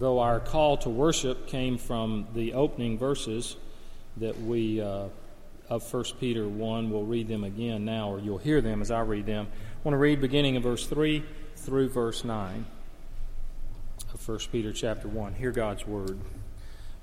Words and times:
though 0.00 0.18
our 0.18 0.40
call 0.40 0.78
to 0.78 0.90
worship 0.90 1.46
came 1.46 1.78
from 1.78 2.26
the 2.34 2.54
opening 2.54 2.98
verses 2.98 3.56
that 4.16 4.40
we 4.40 4.80
uh, 4.80 5.04
of 5.68 5.94
1 5.94 6.04
Peter 6.18 6.48
1. 6.48 6.90
We'll 6.90 7.04
read 7.04 7.28
them 7.28 7.44
again 7.44 7.84
now, 7.84 8.10
or 8.10 8.18
you'll 8.18 8.38
hear 8.38 8.60
them 8.60 8.82
as 8.82 8.90
I 8.90 9.00
read 9.00 9.26
them. 9.26 9.46
I 9.46 9.78
want 9.84 9.94
to 9.94 9.98
read 9.98 10.20
beginning 10.20 10.56
in 10.56 10.62
verse 10.62 10.86
3 10.86 11.22
through 11.56 11.90
verse 11.90 12.24
9 12.24 12.66
of 14.12 14.28
1 14.28 14.38
Peter 14.50 14.72
chapter 14.72 15.06
1. 15.06 15.34
Hear 15.34 15.52
God's 15.52 15.86
word. 15.86 16.18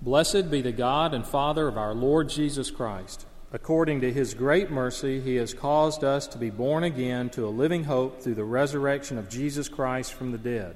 Blessed 0.01 0.51
be 0.51 0.61
the 0.61 0.71
God 0.71 1.13
and 1.13 1.25
Father 1.25 1.67
of 1.67 1.77
our 1.77 1.93
Lord 1.93 2.29
Jesus 2.29 2.69
Christ. 2.69 3.25
According 3.53 4.01
to 4.01 4.11
his 4.11 4.33
great 4.33 4.69
mercy, 4.69 5.21
he 5.21 5.35
has 5.35 5.53
caused 5.53 6.03
us 6.03 6.27
to 6.27 6.37
be 6.37 6.49
born 6.49 6.83
again 6.83 7.29
to 7.29 7.47
a 7.47 7.49
living 7.49 7.85
hope 7.85 8.21
through 8.21 8.35
the 8.35 8.43
resurrection 8.43 9.17
of 9.17 9.29
Jesus 9.29 9.69
Christ 9.69 10.13
from 10.13 10.33
the 10.33 10.37
dead, 10.37 10.75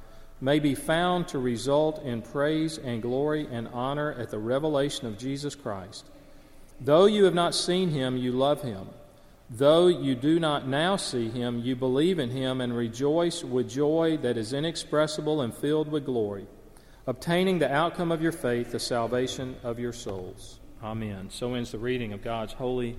may 0.41 0.59
be 0.59 0.73
found 0.73 1.27
to 1.27 1.39
result 1.39 2.03
in 2.03 2.21
praise 2.21 2.79
and 2.79 3.01
glory 3.01 3.47
and 3.51 3.67
honor 3.67 4.11
at 4.13 4.31
the 4.31 4.39
revelation 4.39 5.05
of 5.05 5.17
Jesus 5.17 5.53
Christ. 5.53 6.05
Though 6.79 7.05
you 7.05 7.25
have 7.25 7.35
not 7.35 7.53
seen 7.53 7.89
him, 7.89 8.17
you 8.17 8.31
love 8.31 8.63
him. 8.63 8.89
Though 9.51 9.87
you 9.87 10.15
do 10.15 10.39
not 10.39 10.67
now 10.67 10.95
see 10.95 11.29
him, 11.29 11.59
you 11.59 11.75
believe 11.75 12.17
in 12.17 12.31
him 12.31 12.59
and 12.59 12.75
rejoice 12.75 13.43
with 13.43 13.69
joy 13.69 14.17
that 14.21 14.37
is 14.37 14.53
inexpressible 14.53 15.41
and 15.41 15.53
filled 15.53 15.91
with 15.91 16.05
glory, 16.05 16.47
obtaining 17.05 17.59
the 17.59 17.71
outcome 17.71 18.11
of 18.11 18.21
your 18.21 18.31
faith, 18.31 18.71
the 18.71 18.79
salvation 18.79 19.57
of 19.61 19.77
your 19.77 19.93
souls. 19.93 20.59
Amen. 20.81 21.29
So 21.29 21.53
ends 21.53 21.71
the 21.71 21.77
reading 21.77 22.13
of 22.13 22.23
God's 22.23 22.53
holy 22.53 22.97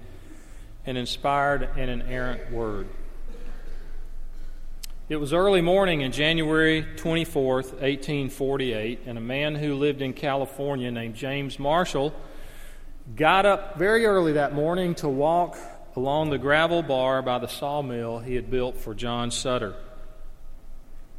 and 0.87 0.97
inspired 0.97 1.69
and 1.77 1.91
inerrant 1.91 2.53
word. 2.53 2.87
It 5.13 5.21
was 5.21 5.35
early 5.35 5.61
morning 5.61 6.01
in 6.01 6.11
January 6.11 6.87
24, 6.97 7.55
1848, 7.57 9.01
and 9.05 9.19
a 9.19 9.21
man 9.21 9.55
who 9.55 9.75
lived 9.75 10.01
in 10.01 10.15
California 10.15 10.91
named 10.91 11.17
James 11.17 11.59
Marshall 11.59 12.15
got 13.15 13.45
up 13.45 13.77
very 13.77 14.07
early 14.07 14.33
that 14.33 14.55
morning 14.55 14.95
to 14.95 15.11
walk 15.11 15.59
along 15.97 16.31
the 16.31 16.39
gravel 16.39 16.83
bar 16.83 17.21
by 17.21 17.39
the 17.39 17.47
sawmill 17.47 18.21
he 18.21 18.37
had 18.37 18.51
built 18.51 18.79
for 18.79 18.95
John 18.95 19.31
Sutter. 19.31 19.75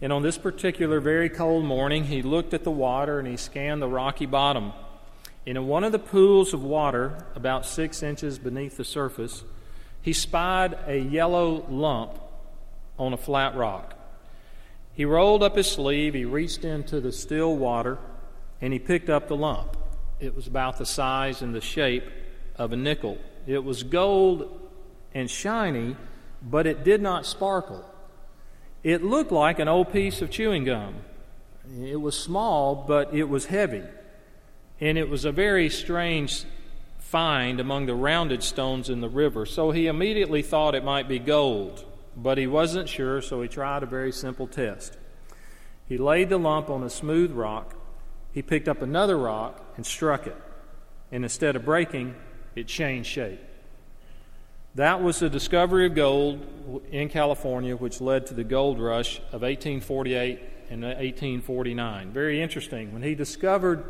And 0.02 0.12
on 0.12 0.24
this 0.24 0.40
particular 0.40 1.00
very 1.00 1.30
cold 1.30 1.64
morning, 1.64 2.06
he 2.06 2.24
looked 2.24 2.56
at 2.56 2.64
the 2.64 2.72
water 2.72 3.20
and 3.20 3.28
he 3.28 3.38
scanned 3.38 3.80
the 3.80 3.88
rocky 3.88 4.26
bottom. 4.26 4.74
And 5.46 5.56
in 5.56 5.68
one 5.68 5.84
of 5.84 5.92
the 5.92 6.00
pools 6.00 6.52
of 6.52 6.64
water, 6.64 7.28
about 7.36 7.64
six 7.64 8.02
inches 8.02 8.40
beneath 8.40 8.76
the 8.76 8.86
surface, 8.86 9.44
he 10.02 10.14
spied 10.14 10.80
a 10.88 10.98
yellow 10.98 11.68
lump 11.70 12.23
on 12.98 13.14
a 13.14 13.18
flat 13.18 13.56
rock. 13.56 13.96
He 14.94 15.06
rolled 15.06 15.42
up 15.42 15.56
his 15.56 15.72
sleeve, 15.72 16.14
he 16.14 16.26
reached 16.26 16.64
into 16.64 17.00
the 17.00 17.12
still 17.12 17.56
water, 17.56 17.98
and 18.62 18.72
he 18.72 18.80
picked 18.80 19.10
up 19.10 19.28
the 19.28 19.36
lump. 19.36 19.76
It 20.20 20.36
was 20.36 20.48
about 20.48 20.78
the 20.78 20.86
size 20.86 21.42
and 21.42 21.54
the 21.54 21.62
shape 21.62 22.06
of 22.56 22.72
a 22.72 22.78
nickel. 22.78 23.18
It 23.48 23.64
was 23.64 23.84
gold 23.84 24.70
and 25.14 25.30
shiny, 25.30 25.96
but 26.42 26.68
it 26.68 26.84
did 26.84 27.02
not 27.02 27.26
sparkle. 27.26 27.84
It 28.84 29.04
looked 29.04 29.32
like 29.32 29.60
an 29.60 29.68
old 29.68 29.92
piece 29.92 30.22
of 30.22 30.30
chewing 30.30 30.66
gum. 30.66 30.96
It 31.82 32.00
was 32.00 32.18
small, 32.18 32.76
but 32.76 33.14
it 33.14 33.28
was 33.28 33.48
heavy 33.48 33.84
and 34.84 34.98
it 34.98 35.10
was 35.10 35.24
a 35.24 35.32
very 35.32 35.70
strange 35.70 36.44
find 37.00 37.62
among 37.62 37.86
the 37.86 37.96
rounded 37.96 38.44
stones 38.44 38.90
in 38.90 39.00
the 39.00 39.08
river. 39.08 39.46
So 39.46 39.72
he 39.72 39.88
immediately 39.88 40.42
thought 40.42 40.76
it 40.76 40.84
might 40.84 41.08
be 41.08 41.20
gold, 41.20 41.86
but 42.16 42.38
he 42.38 42.48
wasn't 42.48 42.90
sure, 42.90 43.22
so 43.22 43.42
he 43.42 43.48
tried 43.48 43.84
a 43.84 43.88
very 43.88 44.12
simple 44.12 44.48
test. 44.48 44.98
He 45.88 45.98
laid 45.98 46.30
the 46.30 46.38
lump 46.38 46.70
on 46.70 46.84
a 46.84 46.90
smooth 46.90 47.32
rock. 47.32 47.76
He 48.32 48.42
picked 48.42 48.68
up 48.68 48.82
another 48.82 49.18
rock 49.18 49.64
and 49.76 49.86
struck 49.86 50.28
it, 50.28 50.38
and 51.12 51.24
instead 51.24 51.56
of 51.56 51.66
breaking, 51.66 52.16
it 52.56 52.68
changed 52.68 53.10
shape. 53.10 53.40
That 54.76 55.04
was 55.04 55.20
the 55.20 55.30
discovery 55.30 55.86
of 55.86 55.94
gold 55.94 56.84
in 56.92 57.10
California, 57.10 57.76
which 57.76 58.02
led 58.02 58.26
to 58.28 58.34
the 58.34 58.44
gold 58.44 58.80
rush 58.80 59.18
of 59.32 59.44
1848 59.44 60.40
and 60.72 60.84
1849. 60.84 62.12
Very 62.12 62.42
interesting. 62.42 62.92
When 62.92 63.04
he 63.04 63.14
discovered 63.14 63.84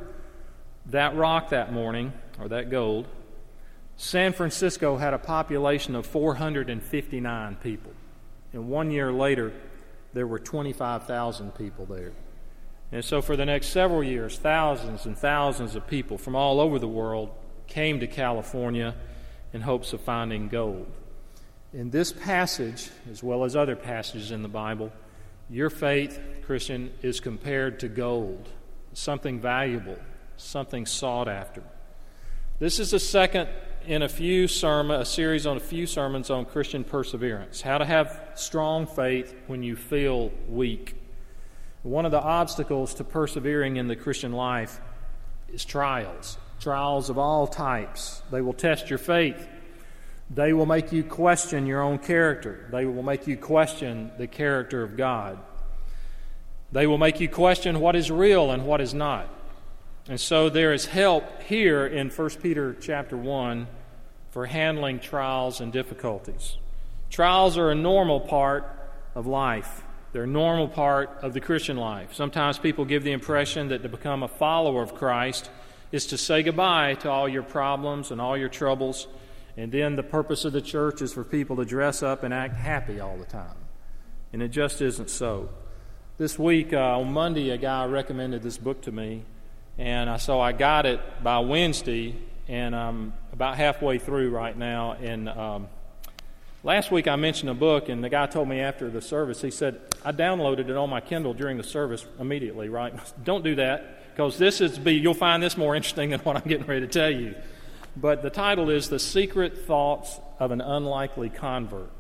that 0.88 1.16
rock 1.16 1.50
that 1.50 1.72
morning, 1.72 2.12
or 2.38 2.50
that 2.50 2.70
gold, 2.70 3.08
San 3.96 4.34
Francisco 4.34 4.98
had 4.98 5.14
a 5.14 5.18
population 5.18 5.96
of 5.96 6.06
459 6.06 7.56
people. 7.58 7.92
And 8.54 8.70
one 8.70 8.92
year 8.92 9.12
later, 9.12 9.52
there 10.14 10.28
were 10.28 10.40
25,000 10.40 11.56
people 11.56 11.86
there. 11.86 12.14
And 12.92 13.04
so, 13.04 13.22
for 13.22 13.36
the 13.36 13.46
next 13.46 13.70
several 13.70 14.04
years, 14.04 14.38
thousands 14.38 15.08
and 15.08 15.18
thousands 15.18 15.76
of 15.76 15.88
people 15.88 16.20
from 16.20 16.36
all 16.36 16.60
over 16.60 16.78
the 16.78 16.88
world 16.88 17.32
came 17.68 18.00
to 18.00 18.08
California 18.08 18.94
in 19.52 19.62
hopes 19.62 19.94
of 19.94 20.02
finding 20.02 20.48
gold. 20.48 20.86
In 21.74 21.90
this 21.90 22.12
passage, 22.12 22.92
as 23.12 23.24
well 23.24 23.44
as 23.44 23.56
other 23.56 23.76
passages 23.76 24.30
in 24.30 24.44
the 24.44 24.48
Bible, 24.48 24.94
your 25.50 25.72
faith, 25.72 26.20
Christian, 26.46 26.94
is 27.02 27.20
compared 27.20 27.80
to 27.80 27.88
gold, 27.88 28.48
something 28.94 29.40
valuable, 29.40 29.98
something 30.38 30.86
sought 30.86 31.28
after. 31.28 31.64
This 32.60 32.80
is 32.80 32.92
the 32.92 33.00
second 33.00 33.50
in 33.86 34.02
a 34.02 34.10
few 34.10 34.48
sermon, 34.48 35.02
a 35.02 35.06
series 35.06 35.46
on 35.46 35.58
a 35.58 35.60
few 35.60 35.86
sermons 35.86 36.30
on 36.30 36.46
Christian 36.46 36.84
perseverance, 36.84 37.62
how 37.62 37.78
to 37.78 37.86
have 37.86 38.22
strong 38.36 38.86
faith 38.86 39.36
when 39.48 39.64
you 39.64 39.76
feel 39.76 40.32
weak. 40.48 40.96
One 41.84 42.06
of 42.06 42.12
the 42.12 42.22
obstacles 42.22 42.94
to 42.96 43.04
persevering 43.04 43.78
in 43.78 43.88
the 43.88 43.96
Christian 43.96 44.32
life 44.32 44.80
is 45.52 45.66
trials, 45.66 46.38
trials 46.60 47.10
of 47.10 47.18
all 47.18 47.46
types. 47.46 48.22
They 48.32 48.42
will 48.42 48.54
test 48.54 48.90
your 48.90 49.00
faith. 49.00 49.48
They 50.30 50.54
will 50.54 50.66
make 50.66 50.92
you 50.92 51.04
question 51.04 51.68
your 51.68 51.82
own 51.82 52.00
character. 52.00 52.68
They 52.72 52.86
will 52.86 53.04
make 53.04 53.28
you 53.28 53.38
question 53.38 54.12
the 54.18 54.28
character 54.28 54.82
of 54.82 54.96
God. 54.96 55.40
They 56.72 56.88
will 56.88 56.98
make 56.98 57.20
you 57.20 57.28
question 57.28 57.80
what 57.80 57.96
is 57.96 58.10
real 58.10 58.52
and 58.52 58.66
what 58.66 58.82
is 58.82 58.94
not. 58.94 59.28
And 60.08 60.20
so 60.20 60.50
there 60.50 60.74
is 60.74 60.86
help 60.86 61.42
here 61.44 61.88
in 61.88 62.10
1 62.10 62.30
Peter 62.42 62.76
chapter 62.80 63.16
1 63.16 63.68
for 64.32 64.46
handling 64.46 65.00
trials 65.00 65.62
and 65.62 65.72
difficulties. 65.72 66.58
Trials 67.10 67.58
are 67.58 67.70
a 67.70 67.76
normal 67.76 68.20
part 68.20 68.66
of 69.16 69.28
life. 69.28 69.84
They're 70.12 70.24
a 70.24 70.28
normal 70.28 70.68
part 70.68 71.10
of 71.22 71.34
the 71.34 71.40
Christian 71.40 71.78
life. 71.78 72.14
Sometimes 72.14 72.58
people 72.58 72.84
give 72.84 73.04
the 73.04 73.14
impression 73.14 73.70
that 73.70 73.82
to 73.84 73.90
become 73.90 74.24
a 74.24 74.28
follower 74.28 74.84
of 74.84 74.94
Christ 74.94 75.50
is 75.92 76.08
to 76.08 76.18
say 76.18 76.44
goodbye 76.44 76.96
to 76.96 77.10
all 77.10 77.30
your 77.30 77.44
problems 77.44 78.12
and 78.12 78.20
all 78.20 78.36
your 78.36 78.50
troubles, 78.50 79.08
and 79.56 79.72
then 79.72 79.96
the 79.96 80.04
purpose 80.04 80.44
of 80.44 80.52
the 80.52 80.62
church 80.62 81.02
is 81.02 81.14
for 81.14 81.24
people 81.24 81.56
to 81.58 81.66
dress 81.66 82.04
up 82.04 82.24
and 82.24 82.34
act 82.34 82.56
happy 82.56 83.00
all 83.00 83.18
the 83.18 83.26
time. 83.26 83.56
And 84.34 84.42
it 84.42 84.50
just 84.50 84.82
isn't 84.82 85.10
so. 85.10 85.50
This 86.18 86.38
week, 86.38 86.74
uh, 86.74 87.00
on 87.00 87.14
Monday, 87.14 87.52
a 87.52 87.58
guy 87.58 87.86
recommended 87.86 88.42
this 88.42 88.58
book 88.58 88.82
to 88.82 88.92
me, 88.92 89.24
and 89.78 90.22
so 90.22 90.40
I 90.40 90.52
got 90.52 90.86
it 90.86 91.00
by 91.24 91.40
Wednesday, 91.40 92.16
and 92.48 92.76
I'm 92.76 93.14
about 93.32 93.58
halfway 93.58 93.98
through 93.98 94.30
right 94.30 94.56
now. 94.56 94.94
And 94.94 95.28
um, 95.28 95.68
last 96.64 96.92
week 96.92 97.08
I 97.08 97.16
mentioned 97.16 97.50
a 97.50 97.56
book, 97.56 97.90
and 97.90 98.04
the 98.04 98.10
guy 98.10 98.28
told 98.28 98.48
me 98.48 98.60
after 98.60 98.90
the 98.90 99.02
service, 99.02 99.42
he 99.42 99.50
said, 99.50 99.82
I 100.06 100.12
downloaded 100.12 100.70
it 100.70 100.76
on 100.76 100.90
my 100.90 101.02
Kindle 101.02 101.34
during 101.34 101.58
the 101.58 101.64
service 101.64 102.06
immediately, 102.20 102.70
right? 102.70 102.94
Don't 103.24 103.44
do 103.44 103.56
that, 103.56 104.12
because 104.12 104.38
this 104.38 104.62
is 104.62 104.78
be, 104.78 104.94
you'll 104.94 105.16
find 105.16 105.42
this 105.42 105.58
more 105.58 105.76
interesting 105.76 106.12
than 106.12 106.20
what 106.20 106.36
I'm 106.36 106.48
getting 106.48 106.68
ready 106.68 106.82
to 106.82 106.88
tell 106.88 107.12
you. 107.12 107.36
But 107.96 108.22
the 108.22 108.30
title 108.30 108.70
is 108.70 108.90
The 108.90 109.00
Secret 109.00 109.66
Thoughts 109.66 110.20
of 110.40 110.52
an 110.52 110.62
Unlikely 110.62 111.30
Convert. 111.30 111.92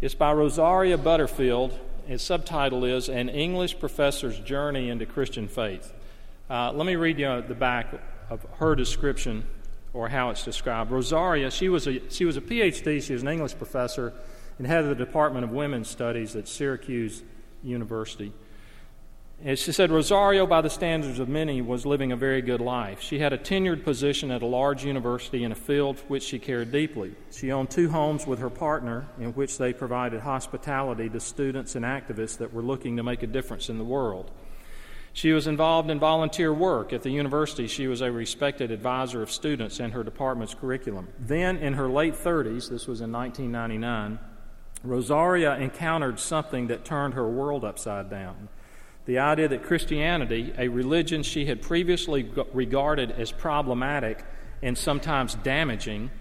It's 0.00 0.14
by 0.14 0.32
Rosaria 0.32 0.96
Butterfield. 0.96 1.78
Its 2.06 2.22
subtitle 2.22 2.84
is 2.84 3.08
An 3.08 3.28
English 3.28 3.78
Professor's 3.78 4.38
Journey 4.40 4.88
into 4.88 5.04
Christian 5.06 5.48
Faith. 5.48 5.92
Uh, 6.50 6.72
let 6.72 6.86
me 6.86 6.96
read 6.96 7.18
you 7.18 7.42
the 7.46 7.54
back 7.54 7.92
of 8.30 8.46
her 8.58 8.74
description 8.74 9.46
or 9.92 10.08
how 10.08 10.30
it's 10.30 10.44
described. 10.44 10.90
Rosaria, 10.90 11.50
she 11.50 11.68
was 11.68 11.86
a, 11.86 12.00
she 12.10 12.24
was 12.24 12.38
a 12.38 12.40
PhD, 12.40 13.02
she 13.02 13.12
was 13.12 13.20
an 13.22 13.28
English 13.28 13.56
professor 13.58 14.14
and 14.56 14.66
head 14.66 14.84
of 14.84 14.88
the 14.88 15.04
Department 15.04 15.44
of 15.44 15.50
Women's 15.50 15.88
Studies 15.88 16.34
at 16.36 16.48
Syracuse 16.48 17.22
University. 17.62 18.32
And 19.44 19.58
she 19.58 19.72
said 19.72 19.90
Rosaria, 19.90 20.46
by 20.46 20.62
the 20.62 20.70
standards 20.70 21.18
of 21.20 21.28
many, 21.28 21.60
was 21.60 21.84
living 21.84 22.12
a 22.12 22.16
very 22.16 22.40
good 22.40 22.60
life. 22.60 23.00
She 23.00 23.18
had 23.18 23.32
a 23.32 23.38
tenured 23.38 23.84
position 23.84 24.30
at 24.30 24.42
a 24.42 24.46
large 24.46 24.84
university 24.84 25.44
in 25.44 25.52
a 25.52 25.54
field 25.54 26.02
which 26.08 26.24
she 26.24 26.38
cared 26.38 26.72
deeply. 26.72 27.14
She 27.30 27.52
owned 27.52 27.70
two 27.70 27.90
homes 27.90 28.26
with 28.26 28.40
her 28.40 28.50
partner 28.50 29.06
in 29.20 29.34
which 29.34 29.58
they 29.58 29.72
provided 29.74 30.22
hospitality 30.22 31.08
to 31.10 31.20
students 31.20 31.76
and 31.76 31.84
activists 31.84 32.38
that 32.38 32.52
were 32.52 32.62
looking 32.62 32.96
to 32.96 33.02
make 33.02 33.22
a 33.22 33.28
difference 33.28 33.68
in 33.68 33.78
the 33.78 33.84
world. 33.84 34.30
She 35.18 35.32
was 35.32 35.48
involved 35.48 35.90
in 35.90 35.98
volunteer 35.98 36.54
work. 36.54 36.92
At 36.92 37.02
the 37.02 37.10
university, 37.10 37.66
she 37.66 37.88
was 37.88 38.02
a 38.02 38.12
respected 38.12 38.70
advisor 38.70 39.20
of 39.20 39.32
students 39.32 39.80
in 39.80 39.90
her 39.90 40.04
department's 40.04 40.54
curriculum. 40.54 41.08
Then, 41.18 41.56
in 41.56 41.72
her 41.72 41.88
late 41.88 42.14
30s, 42.14 42.70
this 42.70 42.86
was 42.86 43.00
in 43.00 43.10
1999, 43.10 44.20
Rosaria 44.84 45.56
encountered 45.56 46.20
something 46.20 46.68
that 46.68 46.84
turned 46.84 47.14
her 47.14 47.28
world 47.28 47.64
upside 47.64 48.08
down. 48.08 48.48
The 49.06 49.18
idea 49.18 49.48
that 49.48 49.64
Christianity, 49.64 50.54
a 50.56 50.68
religion 50.68 51.24
she 51.24 51.46
had 51.46 51.62
previously 51.62 52.30
regarded 52.52 53.10
as 53.10 53.32
problematic 53.32 54.24
and 54.62 54.78
sometimes 54.78 55.34
damaging, 55.34 56.12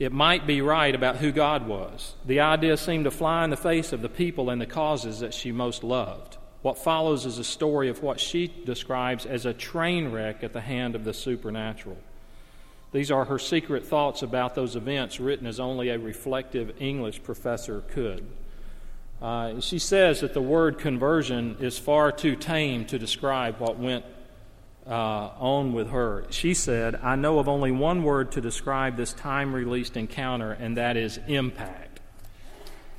it 0.00 0.10
might 0.10 0.48
be 0.48 0.62
right 0.62 0.96
about 0.96 1.18
who 1.18 1.30
God 1.30 1.68
was. 1.68 2.16
The 2.24 2.40
idea 2.40 2.76
seemed 2.76 3.04
to 3.04 3.12
fly 3.12 3.44
in 3.44 3.50
the 3.50 3.56
face 3.56 3.92
of 3.92 4.02
the 4.02 4.08
people 4.08 4.50
and 4.50 4.60
the 4.60 4.66
causes 4.66 5.20
that 5.20 5.32
she 5.32 5.52
most 5.52 5.84
loved. 5.84 6.38
What 6.62 6.78
follows 6.78 7.26
is 7.26 7.38
a 7.38 7.44
story 7.44 7.88
of 7.88 8.02
what 8.02 8.18
she 8.18 8.48
describes 8.64 9.26
as 9.26 9.46
a 9.46 9.54
train 9.54 10.10
wreck 10.10 10.42
at 10.42 10.52
the 10.52 10.60
hand 10.60 10.94
of 10.94 11.04
the 11.04 11.14
supernatural. 11.14 11.98
These 12.92 13.10
are 13.10 13.24
her 13.26 13.38
secret 13.38 13.86
thoughts 13.86 14.22
about 14.22 14.54
those 14.54 14.74
events, 14.74 15.20
written 15.20 15.46
as 15.46 15.60
only 15.60 15.90
a 15.90 15.98
reflective 15.98 16.80
English 16.80 17.22
professor 17.22 17.82
could. 17.90 18.26
Uh, 19.20 19.60
she 19.60 19.78
says 19.78 20.20
that 20.20 20.34
the 20.34 20.42
word 20.42 20.78
conversion 20.78 21.56
is 21.60 21.78
far 21.78 22.12
too 22.12 22.36
tame 22.36 22.84
to 22.86 22.98
describe 22.98 23.58
what 23.60 23.78
went 23.78 24.04
uh, 24.86 25.30
on 25.38 25.72
with 25.72 25.90
her. 25.90 26.24
She 26.30 26.54
said, 26.54 26.94
I 26.96 27.16
know 27.16 27.38
of 27.38 27.48
only 27.48 27.72
one 27.72 28.02
word 28.02 28.32
to 28.32 28.40
describe 28.40 28.96
this 28.96 29.12
time 29.12 29.54
released 29.54 29.96
encounter, 29.96 30.52
and 30.52 30.76
that 30.76 30.96
is 30.96 31.18
impact. 31.26 31.85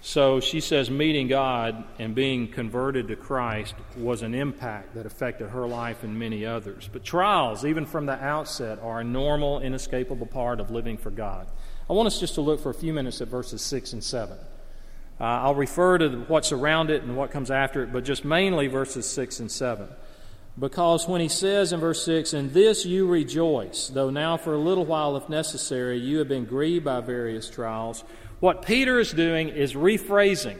So 0.07 0.39
she 0.39 0.61
says 0.61 0.89
meeting 0.89 1.27
God 1.27 1.83
and 1.99 2.15
being 2.15 2.47
converted 2.47 3.09
to 3.09 3.17
Christ 3.17 3.75
was 3.97 4.21
an 4.21 4.33
impact 4.33 4.95
that 4.95 5.05
affected 5.05 5.49
her 5.49 5.67
life 5.67 6.01
and 6.01 6.17
many 6.17 6.45
others. 6.45 6.89
But 6.89 7.03
trials, 7.03 7.65
even 7.65 7.85
from 7.85 8.05
the 8.05 8.13
outset, 8.13 8.79
are 8.81 9.01
a 9.01 9.03
normal, 9.03 9.59
inescapable 9.59 10.27
part 10.27 10.61
of 10.61 10.71
living 10.71 10.95
for 10.95 11.09
God. 11.09 11.45
I 11.89 11.93
want 11.93 12.07
us 12.07 12.21
just 12.21 12.35
to 12.35 12.41
look 12.41 12.61
for 12.61 12.69
a 12.69 12.73
few 12.73 12.93
minutes 12.93 13.19
at 13.19 13.27
verses 13.27 13.61
6 13.61 13.91
and 13.91 14.01
7. 14.01 14.37
Uh, 15.19 15.23
I'll 15.23 15.55
refer 15.55 15.97
to 15.97 16.23
what's 16.29 16.53
around 16.53 16.89
it 16.89 17.03
and 17.03 17.17
what 17.17 17.31
comes 17.31 17.51
after 17.51 17.83
it, 17.83 17.91
but 17.91 18.05
just 18.05 18.23
mainly 18.23 18.67
verses 18.67 19.05
6 19.07 19.41
and 19.41 19.51
7. 19.51 19.89
Because 20.57 21.07
when 21.07 21.21
he 21.21 21.27
says 21.27 21.73
in 21.73 21.81
verse 21.81 22.03
6, 22.03 22.33
In 22.33 22.53
this 22.53 22.85
you 22.85 23.07
rejoice, 23.07 23.89
though 23.89 24.09
now 24.09 24.37
for 24.37 24.53
a 24.53 24.57
little 24.57 24.85
while, 24.85 25.17
if 25.17 25.27
necessary, 25.27 25.99
you 25.99 26.19
have 26.19 26.29
been 26.29 26.45
grieved 26.45 26.85
by 26.85 27.01
various 27.01 27.49
trials 27.49 28.05
what 28.39 28.65
Peter 28.65 28.99
is 28.99 29.11
doing 29.11 29.49
is 29.49 29.73
rephrasing. 29.73 30.59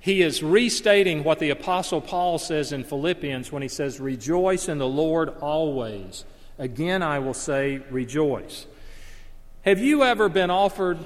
He 0.00 0.22
is 0.22 0.42
restating 0.42 1.24
what 1.24 1.40
the 1.40 1.50
Apostle 1.50 2.00
Paul 2.00 2.38
says 2.38 2.72
in 2.72 2.84
Philippians 2.84 3.50
when 3.50 3.62
he 3.62 3.68
says, 3.68 3.98
Rejoice 3.98 4.68
in 4.68 4.78
the 4.78 4.86
Lord 4.86 5.28
always. 5.40 6.24
Again, 6.58 7.02
I 7.02 7.18
will 7.18 7.34
say, 7.34 7.80
Rejoice. 7.90 8.66
Have 9.62 9.80
you 9.80 10.04
ever 10.04 10.28
been 10.28 10.50
offered 10.50 10.98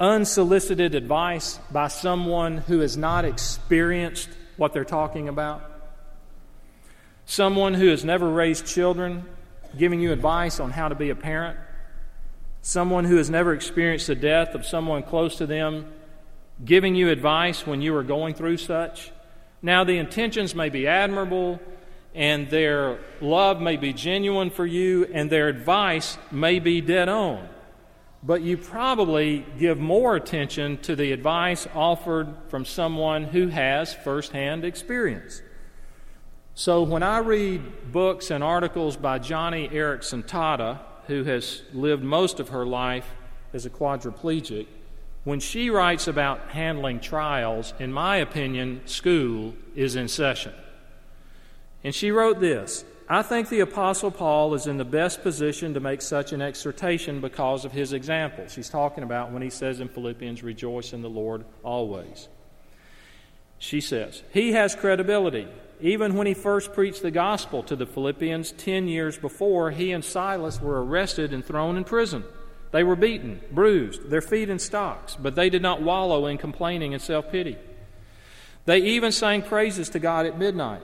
unsolicited 0.00 0.94
advice 0.94 1.58
by 1.70 1.88
someone 1.88 2.58
who 2.58 2.80
has 2.80 2.96
not 2.96 3.24
experienced 3.24 4.28
what 4.56 4.72
they're 4.72 4.84
talking 4.84 5.28
about? 5.28 5.62
Someone 7.26 7.74
who 7.74 7.88
has 7.88 8.04
never 8.04 8.28
raised 8.28 8.66
children 8.66 9.24
giving 9.76 10.00
you 10.00 10.12
advice 10.12 10.60
on 10.60 10.70
how 10.70 10.88
to 10.88 10.94
be 10.94 11.10
a 11.10 11.14
parent? 11.14 11.58
Someone 12.68 13.06
who 13.06 13.16
has 13.16 13.30
never 13.30 13.54
experienced 13.54 14.08
the 14.08 14.14
death 14.14 14.54
of 14.54 14.66
someone 14.66 15.02
close 15.02 15.36
to 15.36 15.46
them 15.46 15.90
giving 16.62 16.94
you 16.94 17.08
advice 17.08 17.66
when 17.66 17.80
you 17.80 17.96
are 17.96 18.02
going 18.02 18.34
through 18.34 18.58
such. 18.58 19.10
Now, 19.62 19.84
the 19.84 19.96
intentions 19.96 20.54
may 20.54 20.68
be 20.68 20.86
admirable, 20.86 21.60
and 22.14 22.50
their 22.50 22.98
love 23.22 23.58
may 23.62 23.78
be 23.78 23.94
genuine 23.94 24.50
for 24.50 24.66
you, 24.66 25.06
and 25.14 25.30
their 25.30 25.48
advice 25.48 26.18
may 26.30 26.58
be 26.58 26.82
dead 26.82 27.08
on. 27.08 27.48
But 28.22 28.42
you 28.42 28.58
probably 28.58 29.46
give 29.58 29.78
more 29.78 30.14
attention 30.14 30.76
to 30.82 30.94
the 30.94 31.12
advice 31.12 31.66
offered 31.74 32.34
from 32.48 32.66
someone 32.66 33.24
who 33.24 33.46
has 33.48 33.94
firsthand 33.94 34.66
experience. 34.66 35.40
So 36.52 36.82
when 36.82 37.02
I 37.02 37.20
read 37.20 37.92
books 37.92 38.30
and 38.30 38.44
articles 38.44 38.98
by 38.98 39.20
Joni 39.20 39.72
Eareckson 39.72 40.22
Tada, 40.22 40.80
who 41.08 41.24
has 41.24 41.62
lived 41.72 42.04
most 42.04 42.38
of 42.38 42.50
her 42.50 42.64
life 42.64 43.10
as 43.52 43.66
a 43.66 43.70
quadriplegic, 43.70 44.66
when 45.24 45.40
she 45.40 45.68
writes 45.68 46.06
about 46.06 46.50
handling 46.50 47.00
trials, 47.00 47.74
in 47.78 47.92
my 47.92 48.16
opinion, 48.16 48.82
school 48.86 49.54
is 49.74 49.96
in 49.96 50.08
session. 50.08 50.54
And 51.82 51.94
she 51.94 52.10
wrote 52.10 52.40
this 52.40 52.84
I 53.10 53.22
think 53.22 53.48
the 53.48 53.60
Apostle 53.60 54.10
Paul 54.10 54.52
is 54.52 54.66
in 54.66 54.76
the 54.76 54.84
best 54.84 55.22
position 55.22 55.72
to 55.74 55.80
make 55.80 56.02
such 56.02 56.32
an 56.32 56.42
exhortation 56.42 57.20
because 57.20 57.64
of 57.64 57.72
his 57.72 57.94
example. 57.94 58.46
She's 58.48 58.68
talking 58.68 59.02
about 59.02 59.32
when 59.32 59.40
he 59.40 59.50
says 59.50 59.80
in 59.80 59.88
Philippians, 59.88 60.42
Rejoice 60.42 60.92
in 60.92 61.00
the 61.00 61.08
Lord 61.08 61.44
always. 61.62 62.28
She 63.58 63.80
says, 63.80 64.22
He 64.32 64.52
has 64.52 64.74
credibility. 64.74 65.48
Even 65.80 66.14
when 66.14 66.26
he 66.26 66.34
first 66.34 66.72
preached 66.72 67.02
the 67.02 67.10
gospel 67.10 67.62
to 67.62 67.76
the 67.76 67.86
Philippians 67.86 68.52
10 68.52 68.88
years 68.88 69.16
before, 69.16 69.70
he 69.70 69.92
and 69.92 70.04
Silas 70.04 70.60
were 70.60 70.84
arrested 70.84 71.32
and 71.32 71.44
thrown 71.44 71.76
in 71.76 71.84
prison. 71.84 72.24
They 72.72 72.82
were 72.82 72.96
beaten, 72.96 73.40
bruised, 73.52 74.10
their 74.10 74.20
feet 74.20 74.50
in 74.50 74.58
stocks, 74.58 75.16
but 75.16 75.34
they 75.34 75.48
did 75.48 75.62
not 75.62 75.80
wallow 75.80 76.26
in 76.26 76.36
complaining 76.36 76.92
and 76.94 77.02
self 77.02 77.30
pity. 77.30 77.56
They 78.66 78.78
even 78.80 79.12
sang 79.12 79.42
praises 79.42 79.88
to 79.90 79.98
God 79.98 80.26
at 80.26 80.38
midnight. 80.38 80.82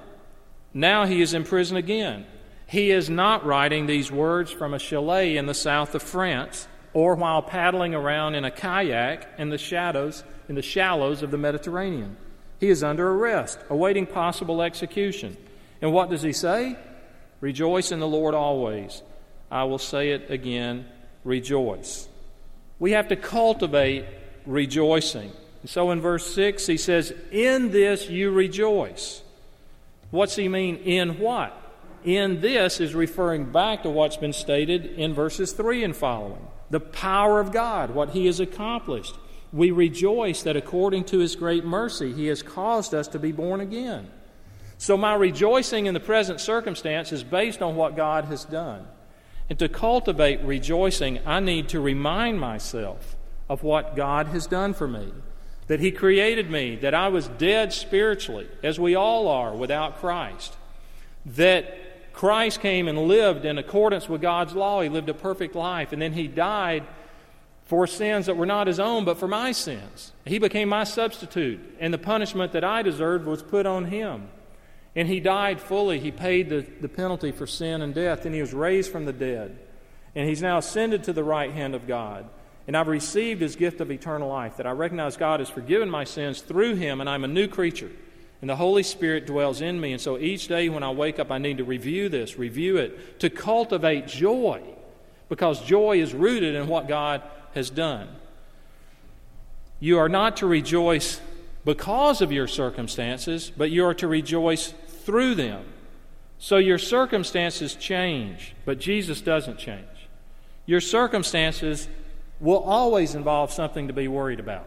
Now 0.73 1.05
he 1.05 1.20
is 1.20 1.35
in 1.35 1.44
prison 1.44 1.76
again. 1.76 2.25
He 2.67 2.90
is 2.90 3.11
not 3.11 3.44
writing 3.44 3.87
these 3.87 4.11
words 4.11 4.50
from 4.50 4.73
a 4.73 4.79
chalet 4.79 5.37
in 5.37 5.47
the 5.47 5.55
south 5.55 5.94
of 5.94 6.02
France 6.02 6.67
or 6.94 7.14
while 7.14 7.43
paddling 7.43 7.94
around 7.94 8.37
in 8.37 8.44
a 8.44 8.50
kayak 8.50 9.29
in 9.38 9.50
the 9.50 9.58
shadows 9.58 10.25
in 10.49 10.55
the 10.55 10.62
shallows 10.62 11.23
of 11.23 11.31
the 11.31 11.38
Mediterranean. 11.38 12.17
He 12.64 12.70
is 12.70 12.82
under 12.82 13.11
arrest, 13.11 13.58
awaiting 13.69 14.06
possible 14.06 14.62
execution. 14.62 15.37
And 15.82 15.93
what 15.93 16.08
does 16.08 16.22
he 16.22 16.32
say? 16.32 16.78
Rejoice 17.43 17.93
in 17.93 18.00
the 18.00 18.08
Lord 18.08 18.35
always. 18.35 19.02
I 19.50 19.64
will 19.64 19.76
say 19.76 20.12
it 20.12 20.30
again 20.30 20.87
rejoice. 21.25 22.09
We 22.78 22.92
have 22.92 23.09
to 23.09 23.16
cultivate 23.16 24.06
rejoicing. 24.47 25.30
So 25.66 25.90
in 25.90 26.00
verse 26.00 26.35
6, 26.35 26.66
he 26.66 26.78
says, 26.78 27.12
In 27.30 27.71
this 27.71 28.09
you 28.09 28.30
rejoice. 28.30 29.23
What's 30.11 30.35
he 30.35 30.49
mean? 30.49 30.76
In 30.76 31.18
what? 31.18 31.54
In 32.02 32.40
this 32.40 32.80
is 32.80 32.94
referring 32.94 33.52
back 33.52 33.83
to 33.83 33.90
what's 33.90 34.16
been 34.16 34.33
stated 34.33 34.87
in 34.87 35.12
verses 35.12 35.52
3 35.52 35.85
and 35.85 35.94
following 35.94 36.49
the 36.71 36.80
power 36.80 37.40
of 37.40 37.52
God, 37.52 37.90
what 37.90 38.11
he 38.11 38.25
has 38.25 38.40
accomplished 38.40 39.14
we 39.54 39.70
rejoice 39.70 40.42
that 40.42 40.56
according 40.56 41.04
to 41.04 41.20
his 41.20 41.37
great 41.37 41.64
mercy, 41.64 42.12
he 42.12 42.26
has 42.26 42.42
caused 42.42 42.92
us 42.92 43.06
to 43.08 43.20
be 43.20 43.30
born 43.30 43.61
again. 43.61 44.11
So, 44.78 44.96
my 44.96 45.14
rejoicing 45.14 45.87
in 45.87 45.94
the 45.94 46.00
present 46.00 46.40
circumstance 46.40 47.12
is 47.12 47.23
based 47.23 47.62
on 47.62 47.76
what 47.76 47.94
God 47.94 48.25
has 48.25 48.44
done. 48.44 48.84
And 49.49 49.56
to 49.61 49.68
cultivate 49.68 50.40
rejoicing, 50.40 51.20
I 51.25 51.38
need 51.38 51.68
to 51.68 51.80
remind 51.80 52.40
myself 52.40 53.14
of 53.49 53.62
what 53.62 53.94
God 53.94 54.26
has 54.28 54.49
done 54.49 54.75
for 54.75 54.88
me. 54.88 55.12
That 55.68 55.78
He 55.78 55.92
created 55.92 56.50
me, 56.50 56.75
that 56.76 56.92
I 56.92 57.06
was 57.06 57.28
dead 57.28 57.73
spiritually, 57.73 58.49
as 58.64 58.80
we 58.80 58.96
all 58.96 59.28
are 59.28 59.54
without 59.54 60.00
Christ. 60.00 60.56
That 61.25 62.12
Christ 62.12 62.61
came 62.61 62.88
and 62.88 63.06
lived 63.06 63.44
in 63.44 63.56
accordance 63.56 64.08
with 64.08 64.20
God's 64.20 64.54
law. 64.54 64.80
He 64.80 64.88
lived 64.88 65.08
a 65.08 65.14
perfect 65.14 65.54
life, 65.54 65.92
and 65.92 66.02
then 66.02 66.12
He 66.12 66.26
died 66.26 66.82
for 67.64 67.87
sins 67.87 68.26
that 68.26 68.37
were 68.37 68.47
not 68.47 68.66
his 68.66 68.78
own, 68.78 69.04
but 69.04 69.18
for 69.18 69.28
my 69.28 69.52
sins. 69.52 70.12
He 70.25 70.38
became 70.38 70.68
my 70.68 70.85
substitute, 70.85 71.61
and 71.80 71.92
the 71.92 71.99
punishment 71.99 72.52
that 72.52 72.64
I 72.64 72.83
deserved 72.83 73.26
was 73.26 73.42
put 73.42 73.66
on 73.66 73.87
him. 73.87 74.28
And 74.97 75.09
he 75.09 75.18
died 75.18 75.61
fully. 75.61 75.99
He 75.99 76.12
paid 76.12 76.49
the, 76.49 76.64
the 76.80 76.88
penalty 76.88 77.33
for 77.33 77.47
sin 77.47 77.83
and 77.83 77.94
death, 77.94 78.26
and 78.26 78.35
he 78.35 78.40
was 78.40 78.54
raised 78.54 78.92
from 78.92 79.06
the 79.06 79.12
dead. 79.12 79.59
And 80.14 80.28
he's 80.28 80.42
now 80.42 80.59
ascended 80.59 81.04
to 81.04 81.12
the 81.12 81.25
right 81.25 81.50
hand 81.50 81.75
of 81.75 81.88
God. 81.88 82.28
And 82.66 82.76
I've 82.76 82.88
received 82.88 83.40
his 83.40 83.56
gift 83.56 83.80
of 83.80 83.90
eternal 83.90 84.28
life, 84.28 84.59
that 84.59 84.66
I 84.66 84.71
recognize 84.71 85.16
God 85.16 85.40
has 85.40 85.49
forgiven 85.49 85.90
my 85.90 86.04
sins 86.04 86.40
through 86.40 86.76
him, 86.76 87.00
and 87.00 87.11
I'm 87.11 87.25
a 87.25 87.28
new 87.28 87.49
creature. 87.49 87.90
And 88.40 88.49
the 88.49 88.56
Holy 88.56 88.83
Spirit 88.83 89.26
dwells 89.26 89.62
in 89.62 89.80
me. 89.80 89.92
And 89.92 90.00
so 90.00 90.18
each 90.18 90.49
day 90.49 90.68
when 90.68 90.83
I 90.83 90.90
wake 90.90 91.18
up, 91.18 91.30
I 91.30 91.38
need 91.38 91.59
to 91.59 91.64
review 91.64 92.09
this, 92.09 92.38
review 92.38 92.76
it, 92.76 93.21
to 93.21 93.30
cultivate 93.30 94.06
joy, 94.06 94.62
because 95.28 95.61
joy 95.62 96.00
is 96.00 96.14
rooted 96.14 96.54
in 96.54 96.68
what 96.68 96.87
God 96.87 97.23
has 97.54 97.70
done. 97.70 98.08
You 99.80 99.99
are 99.99 100.08
not 100.08 100.37
to 100.38 100.46
rejoice 100.46 101.20
because 101.64 102.20
of 102.20 102.30
your 102.30 102.46
circumstances, 102.46 103.50
but 103.56 103.70
you 103.70 103.84
are 103.84 103.94
to 103.94 104.06
rejoice 104.06 104.73
through 105.04 105.34
them. 105.34 105.64
So 106.38 106.58
your 106.58 106.78
circumstances 106.78 107.75
change, 107.75 108.54
but 108.64 108.78
Jesus 108.78 109.20
doesn't 109.20 109.58
change. 109.58 109.87
Your 110.66 110.80
circumstances 110.80 111.88
will 112.40 112.58
always 112.58 113.14
involve 113.14 113.52
something 113.52 113.88
to 113.88 113.94
be 113.94 114.08
worried 114.08 114.40
about. 114.40 114.66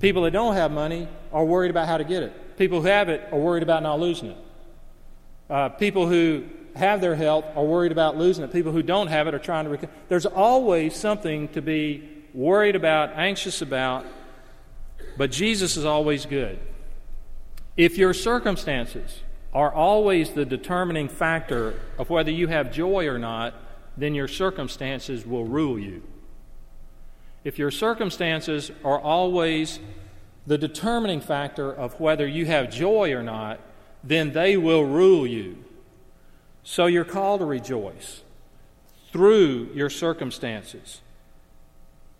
People 0.00 0.22
that 0.22 0.32
don't 0.32 0.54
have 0.54 0.72
money 0.72 1.08
are 1.32 1.44
worried 1.44 1.70
about 1.70 1.86
how 1.86 1.98
to 1.98 2.04
get 2.04 2.22
it. 2.22 2.56
People 2.58 2.80
who 2.80 2.88
have 2.88 3.08
it 3.08 3.28
are 3.32 3.38
worried 3.38 3.62
about 3.62 3.82
not 3.82 4.00
losing 4.00 4.30
it. 4.30 4.36
Uh, 5.48 5.68
people 5.68 6.08
who 6.08 6.44
have 6.76 7.00
their 7.00 7.14
health 7.14 7.44
are 7.54 7.64
worried 7.64 7.92
about 7.92 8.16
losing 8.16 8.44
it. 8.44 8.52
People 8.52 8.72
who 8.72 8.82
don't 8.82 9.06
have 9.08 9.26
it 9.26 9.34
are 9.34 9.38
trying 9.38 9.64
to. 9.64 9.70
Rec- 9.70 10.08
There's 10.08 10.26
always 10.26 10.96
something 10.96 11.48
to 11.48 11.62
be 11.62 12.08
worried 12.32 12.76
about, 12.76 13.10
anxious 13.14 13.62
about, 13.62 14.04
but 15.16 15.30
Jesus 15.30 15.76
is 15.76 15.84
always 15.84 16.26
good. 16.26 16.58
If 17.76 17.96
your 17.98 18.14
circumstances 18.14 19.20
are 19.52 19.72
always 19.72 20.30
the 20.30 20.44
determining 20.44 21.08
factor 21.08 21.74
of 21.96 22.10
whether 22.10 22.30
you 22.30 22.48
have 22.48 22.72
joy 22.72 23.06
or 23.06 23.18
not, 23.18 23.54
then 23.96 24.14
your 24.14 24.28
circumstances 24.28 25.24
will 25.24 25.44
rule 25.44 25.78
you. 25.78 26.02
If 27.44 27.58
your 27.58 27.70
circumstances 27.70 28.72
are 28.84 28.98
always 28.98 29.78
the 30.46 30.58
determining 30.58 31.20
factor 31.20 31.72
of 31.72 32.00
whether 32.00 32.26
you 32.26 32.46
have 32.46 32.70
joy 32.70 33.12
or 33.12 33.22
not, 33.22 33.60
then 34.02 34.32
they 34.32 34.56
will 34.56 34.84
rule 34.84 35.26
you. 35.26 35.63
So 36.64 36.86
you're 36.86 37.04
called 37.04 37.40
to 37.40 37.46
rejoice 37.46 38.22
through 39.12 39.70
your 39.74 39.90
circumstances. 39.90 41.00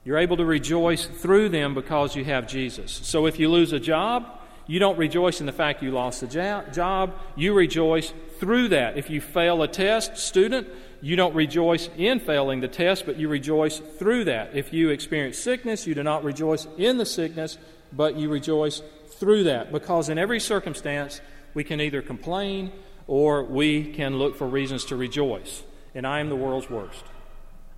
You're 0.04 0.18
able 0.18 0.36
to 0.36 0.44
rejoice 0.44 1.06
through 1.06 1.48
them 1.48 1.74
because 1.74 2.14
you 2.14 2.24
have 2.26 2.46
Jesus. 2.46 2.92
So 2.92 3.26
if 3.26 3.40
you 3.40 3.50
lose 3.50 3.72
a 3.72 3.80
job, 3.80 4.38
you 4.66 4.78
don't 4.78 4.98
rejoice 4.98 5.40
in 5.40 5.46
the 5.46 5.52
fact 5.52 5.82
you 5.82 5.90
lost 5.90 6.20
the 6.20 6.26
job. 6.72 7.14
You 7.36 7.54
rejoice 7.54 8.12
through 8.38 8.68
that. 8.68 8.98
If 8.98 9.08
you 9.08 9.20
fail 9.20 9.62
a 9.62 9.68
test, 9.68 10.18
student, 10.18 10.68
you 11.00 11.16
don't 11.16 11.34
rejoice 11.34 11.88
in 11.96 12.20
failing 12.20 12.60
the 12.60 12.68
test, 12.68 13.06
but 13.06 13.16
you 13.16 13.28
rejoice 13.28 13.78
through 13.78 14.24
that. 14.24 14.54
If 14.54 14.72
you 14.72 14.90
experience 14.90 15.38
sickness, 15.38 15.86
you 15.86 15.94
do 15.94 16.02
not 16.02 16.22
rejoice 16.22 16.66
in 16.76 16.98
the 16.98 17.06
sickness, 17.06 17.56
but 17.92 18.16
you 18.16 18.28
rejoice 18.28 18.82
through 19.08 19.44
that. 19.44 19.72
Because 19.72 20.08
in 20.10 20.18
every 20.18 20.40
circumstance, 20.40 21.20
we 21.54 21.64
can 21.64 21.80
either 21.80 22.02
complain 22.02 22.72
or 23.06 23.44
we 23.44 23.92
can 23.92 24.18
look 24.18 24.36
for 24.36 24.46
reasons 24.46 24.84
to 24.86 24.96
rejoice. 24.96 25.62
And 25.94 26.06
I 26.06 26.20
am 26.20 26.28
the 26.28 26.36
world's 26.36 26.68
worst. 26.68 27.04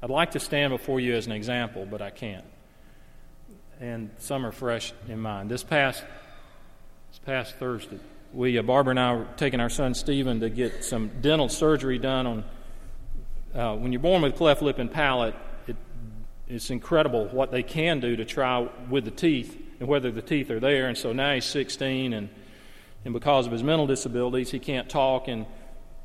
I'd 0.02 0.11
like 0.11 0.33
to 0.33 0.40
stand 0.40 0.73
before 0.73 1.00
you 1.00 1.14
as 1.14 1.26
an 1.26 1.33
example, 1.33 1.87
but 1.87 2.00
I 2.00 2.11
can't. 2.11 2.45
And 3.80 4.11
some 4.18 4.47
are 4.47 4.52
fresh 4.52 4.92
in 5.09 5.21
mind. 5.21 5.50
This 5.50 5.62
past, 5.62 6.04
this 7.11 7.18
past 7.18 7.56
Thursday, 7.56 7.99
we, 8.33 8.59
uh, 8.59 8.62
Barbara 8.62 8.92
and 8.92 9.00
I 9.00 9.14
were 9.14 9.26
taking 9.37 9.61
our 9.61 9.68
son 9.68 9.95
Stephen 9.95 10.40
to 10.40 10.50
get 10.50 10.85
some 10.85 11.11
dental 11.21 11.49
surgery 11.49 11.99
done 11.99 12.26
on. 12.26 12.45
Uh, 13.54 13.75
when 13.76 13.92
you're 13.92 14.00
born 14.00 14.23
with 14.23 14.37
cleft 14.37 14.62
lip 14.62 14.78
and 14.78 14.92
palate, 14.92 15.35
it, 15.66 15.76
it's 16.47 16.71
incredible 16.71 17.26
what 17.28 17.50
they 17.50 17.62
can 17.62 18.00
do 18.00 18.16
to 18.16 18.25
try 18.25 18.68
with 18.90 19.04
the 19.04 19.11
teeth 19.11 19.59
and 19.80 19.88
whether 19.88 20.11
the 20.11 20.23
teeth 20.23 20.50
are 20.50 20.61
there. 20.61 20.88
And 20.88 20.97
so 20.97 21.12
now 21.12 21.35
he's 21.35 21.47
16, 21.47 22.12
and, 22.12 22.28
and 23.06 23.12
because 23.12 23.46
of 23.46 23.52
his 23.52 23.62
mental 23.62 23.86
disabilities, 23.86 24.50
he 24.50 24.58
can't 24.58 24.88
talk. 24.88 25.28
And 25.28 25.46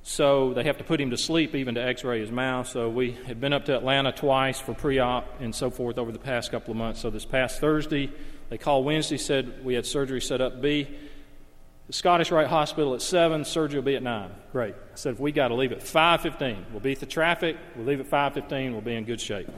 so 0.04 0.54
they 0.54 0.64
have 0.66 0.78
to 0.78 0.84
put 0.84 1.02
him 1.02 1.10
to 1.10 1.18
sleep 1.18 1.56
even 1.56 1.74
to 1.74 1.82
x 1.82 2.04
ray 2.04 2.20
his 2.20 2.30
mouth. 2.30 2.68
So 2.68 2.90
we 2.90 3.14
had 3.26 3.42
been 3.42 3.54
up 3.54 3.66
to 3.66 3.76
Atlanta 3.76 4.12
twice 4.12 4.60
for 4.60 4.76
pre 4.76 5.00
op 5.00 5.42
and 5.42 5.54
so 5.54 5.72
forth 5.72 5.98
over 5.98 6.12
the 6.12 6.20
past 6.20 6.52
couple 6.52 6.70
of 6.70 6.78
months. 6.78 7.02
So 7.02 7.10
this 7.10 7.26
past 7.26 7.60
Thursday, 7.60 8.12
they 8.50 8.60
called 8.60 8.86
Wednesday, 8.86 9.18
said 9.18 9.66
we 9.66 9.74
had 9.74 9.88
surgery 9.88 10.22
set 10.22 10.42
up 10.42 10.62
B. 10.62 10.88
The 11.88 11.94
Scottish 11.94 12.30
Rite 12.30 12.48
Hospital 12.48 12.94
at 12.94 13.02
7, 13.02 13.46
surgery 13.46 13.80
will 13.80 13.86
be 13.86 13.96
at 13.96 14.04
9. 14.04 14.30
Great. 14.52 14.76
I 14.76 14.96
said, 14.96 15.14
if 15.14 15.20
we 15.20 15.32
got 15.32 15.48
to 15.48 15.56
leave 15.56 15.72
at 15.72 15.80
5.15, 15.80 16.72
we'll 16.72 16.80
beat 16.82 17.00
the 17.00 17.08
traffic, 17.08 17.58
we'll 17.76 17.88
leave 17.88 18.00
at 18.00 18.10
5.15, 18.10 18.72
we'll 18.72 18.82
be 18.82 18.94
in 18.96 19.04
good 19.04 19.20
shape. 19.20 19.50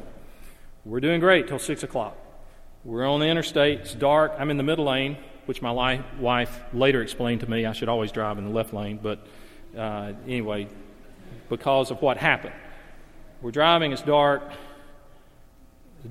We're 0.85 1.01
doing 1.01 1.19
great 1.19 1.47
till 1.47 1.59
6 1.59 1.83
o'clock. 1.83 2.17
We're 2.85 3.05
on 3.05 3.19
the 3.19 3.27
interstate, 3.27 3.81
it's 3.81 3.93
dark, 3.93 4.33
I'm 4.39 4.49
in 4.49 4.57
the 4.57 4.63
middle 4.63 4.85
lane, 4.85 5.17
which 5.45 5.61
my 5.61 5.99
wife 6.19 6.59
later 6.73 7.01
explained 7.01 7.41
to 7.41 7.49
me 7.49 7.65
I 7.65 7.73
should 7.73 7.89
always 7.89 8.11
drive 8.11 8.37
in 8.37 8.45
the 8.45 8.51
left 8.51 8.73
lane, 8.73 8.99
but 9.01 9.25
uh, 9.77 10.13
anyway, 10.27 10.67
because 11.49 11.91
of 11.91 12.01
what 12.01 12.17
happened. 12.17 12.53
We're 13.41 13.51
driving, 13.51 13.91
it's 13.91 14.01
dark, 14.01 14.43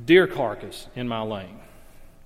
deer 0.04 0.26
carcass 0.26 0.86
in 0.94 1.08
my 1.08 1.22
lane. 1.22 1.58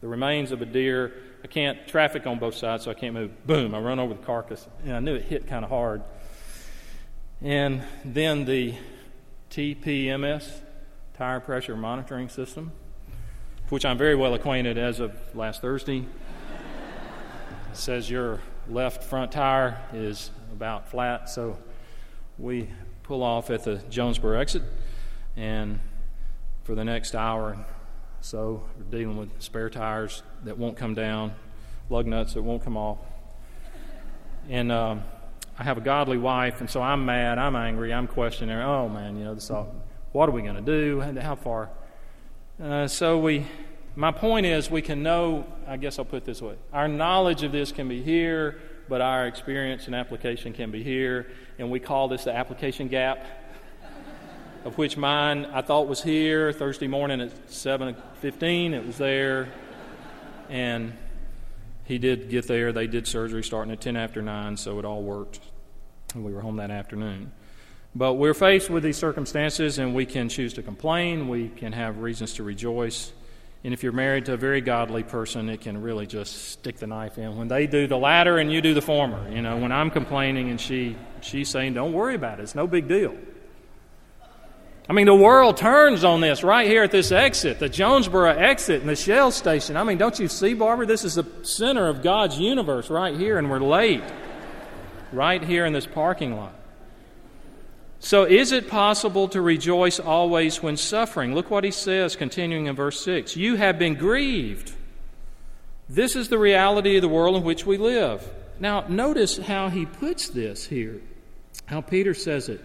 The 0.00 0.08
remains 0.08 0.52
of 0.52 0.62
a 0.62 0.66
deer. 0.66 1.12
I 1.44 1.46
can't, 1.46 1.86
traffic 1.86 2.26
on 2.26 2.38
both 2.38 2.56
sides, 2.56 2.84
so 2.84 2.90
I 2.90 2.94
can't 2.94 3.14
move. 3.14 3.46
Boom, 3.46 3.74
I 3.74 3.78
run 3.78 3.98
over 3.98 4.14
the 4.14 4.22
carcass. 4.22 4.66
And 4.84 4.94
I 4.94 5.00
knew 5.00 5.14
it 5.14 5.22
hit 5.22 5.46
kind 5.46 5.64
of 5.64 5.70
hard. 5.70 6.02
And 7.40 7.82
then 8.04 8.44
the 8.44 8.74
TPMS, 9.50 10.60
tire 11.16 11.40
pressure 11.40 11.76
monitoring 11.76 12.28
system, 12.28 12.72
which 13.68 13.84
I'm 13.84 13.98
very 13.98 14.16
well 14.16 14.34
acquainted 14.34 14.76
as 14.76 15.00
of 15.00 15.12
last 15.34 15.60
Thursday, 15.60 16.06
says 17.76 18.10
your 18.10 18.40
left 18.68 19.04
front 19.04 19.32
tire 19.32 19.80
is 19.92 20.30
about 20.52 20.90
flat. 20.90 21.28
So 21.28 21.58
we 22.38 22.68
pull 23.02 23.22
off 23.22 23.50
at 23.50 23.64
the 23.64 23.76
Jonesboro 23.90 24.40
exit, 24.40 24.62
and 25.36 25.80
for 26.64 26.74
the 26.74 26.84
next 26.84 27.14
hour 27.14 27.64
so 28.26 28.64
we're 28.76 28.98
dealing 28.98 29.16
with 29.16 29.40
spare 29.40 29.70
tires 29.70 30.24
that 30.42 30.58
won't 30.58 30.76
come 30.76 30.94
down, 30.94 31.32
lug 31.88 32.06
nuts 32.06 32.34
that 32.34 32.42
won't 32.42 32.64
come 32.64 32.76
off. 32.76 32.98
And 34.48 34.72
um, 34.72 35.04
I 35.56 35.62
have 35.62 35.78
a 35.78 35.80
godly 35.80 36.18
wife, 36.18 36.60
and 36.60 36.68
so 36.68 36.82
I'm 36.82 37.06
mad, 37.06 37.38
I'm 37.38 37.54
angry, 37.54 37.94
I'm 37.94 38.08
questioning. 38.08 38.58
Oh 38.58 38.88
man, 38.88 39.16
you 39.16 39.22
know, 39.22 39.34
this 39.34 39.48
all, 39.48 39.72
what 40.10 40.28
are 40.28 40.32
we 40.32 40.42
going 40.42 40.56
to 40.56 40.60
do? 40.60 41.00
How 41.20 41.36
far? 41.36 41.70
Uh, 42.60 42.88
so 42.88 43.18
we, 43.18 43.46
my 43.96 44.12
point 44.12 44.46
is, 44.46 44.70
we 44.70 44.82
can 44.82 45.02
know. 45.02 45.46
I 45.66 45.76
guess 45.76 45.98
I'll 45.98 46.04
put 46.04 46.24
this 46.24 46.40
way: 46.40 46.54
our 46.72 46.86
knowledge 46.86 47.42
of 47.42 47.50
this 47.50 47.72
can 47.72 47.88
be 47.88 48.02
here, 48.02 48.58
but 48.88 49.00
our 49.00 49.26
experience 49.26 49.86
and 49.86 49.94
application 49.94 50.52
can 50.52 50.70
be 50.70 50.82
here, 50.82 51.26
and 51.58 51.70
we 51.70 51.80
call 51.80 52.06
this 52.06 52.24
the 52.24 52.34
application 52.36 52.88
gap 52.88 53.26
of 54.64 54.76
which 54.78 54.96
mine 54.96 55.46
I 55.46 55.62
thought 55.62 55.86
was 55.86 56.02
here 56.02 56.52
Thursday 56.52 56.88
morning 56.88 57.20
at 57.20 57.48
7:15. 57.48 58.74
It 58.74 58.86
was 58.86 58.98
there, 58.98 59.48
and 60.50 60.92
he 61.84 61.98
did 61.98 62.28
get 62.30 62.48
there. 62.48 62.72
They 62.72 62.88
did 62.88 63.06
surgery 63.06 63.44
starting 63.44 63.72
at 63.72 63.80
10 63.80 63.96
after 63.96 64.20
9, 64.20 64.56
so 64.56 64.78
it 64.78 64.84
all 64.84 65.02
worked. 65.02 65.40
And 66.14 66.24
we 66.24 66.32
were 66.32 66.40
home 66.40 66.56
that 66.56 66.70
afternoon. 66.70 67.30
But 67.94 68.14
we're 68.14 68.34
faced 68.34 68.68
with 68.68 68.82
these 68.82 68.96
circumstances, 68.96 69.78
and 69.78 69.94
we 69.94 70.04
can 70.04 70.28
choose 70.28 70.52
to 70.54 70.62
complain. 70.62 71.28
We 71.28 71.48
can 71.48 71.72
have 71.72 71.98
reasons 71.98 72.34
to 72.34 72.42
rejoice. 72.42 73.12
And 73.66 73.74
if 73.74 73.82
you're 73.82 73.90
married 73.90 74.26
to 74.26 74.34
a 74.34 74.36
very 74.36 74.60
godly 74.60 75.02
person, 75.02 75.48
it 75.48 75.60
can 75.60 75.82
really 75.82 76.06
just 76.06 76.50
stick 76.52 76.76
the 76.76 76.86
knife 76.86 77.18
in. 77.18 77.36
When 77.36 77.48
they 77.48 77.66
do 77.66 77.88
the 77.88 77.98
latter 77.98 78.38
and 78.38 78.52
you 78.52 78.60
do 78.60 78.74
the 78.74 78.80
former, 78.80 79.28
you 79.28 79.42
know, 79.42 79.56
when 79.56 79.72
I'm 79.72 79.90
complaining 79.90 80.50
and 80.50 80.60
she 80.60 80.94
she's 81.20 81.48
saying, 81.48 81.74
"Don't 81.74 81.92
worry 81.92 82.14
about 82.14 82.38
it. 82.38 82.44
It's 82.44 82.54
no 82.54 82.68
big 82.68 82.86
deal." 82.86 83.16
I 84.88 84.92
mean, 84.92 85.06
the 85.06 85.16
world 85.16 85.56
turns 85.56 86.04
on 86.04 86.20
this 86.20 86.44
right 86.44 86.68
here 86.68 86.84
at 86.84 86.92
this 86.92 87.10
exit, 87.10 87.58
the 87.58 87.68
Jonesboro 87.68 88.30
exit 88.30 88.82
and 88.82 88.88
the 88.88 88.94
Shell 88.94 89.32
station. 89.32 89.76
I 89.76 89.82
mean, 89.82 89.98
don't 89.98 90.16
you 90.16 90.28
see, 90.28 90.54
Barbara? 90.54 90.86
This 90.86 91.02
is 91.02 91.16
the 91.16 91.26
center 91.42 91.88
of 91.88 92.04
God's 92.04 92.38
universe 92.38 92.88
right 92.88 93.16
here, 93.16 93.36
and 93.36 93.50
we're 93.50 93.58
late 93.58 94.04
right 95.12 95.42
here 95.42 95.66
in 95.66 95.72
this 95.72 95.86
parking 95.86 96.36
lot. 96.36 96.54
So, 98.06 98.22
is 98.22 98.52
it 98.52 98.68
possible 98.68 99.26
to 99.30 99.40
rejoice 99.40 99.98
always 99.98 100.62
when 100.62 100.76
suffering? 100.76 101.34
Look 101.34 101.50
what 101.50 101.64
he 101.64 101.72
says, 101.72 102.14
continuing 102.14 102.66
in 102.66 102.76
verse 102.76 103.04
6. 103.04 103.34
You 103.36 103.56
have 103.56 103.80
been 103.80 103.96
grieved. 103.96 104.72
This 105.88 106.14
is 106.14 106.28
the 106.28 106.38
reality 106.38 106.94
of 106.94 107.02
the 107.02 107.08
world 107.08 107.34
in 107.34 107.42
which 107.42 107.66
we 107.66 107.78
live. 107.78 108.22
Now, 108.60 108.84
notice 108.86 109.38
how 109.38 109.70
he 109.70 109.86
puts 109.86 110.28
this 110.28 110.64
here, 110.64 111.00
how 111.64 111.80
Peter 111.80 112.14
says 112.14 112.48
it. 112.48 112.60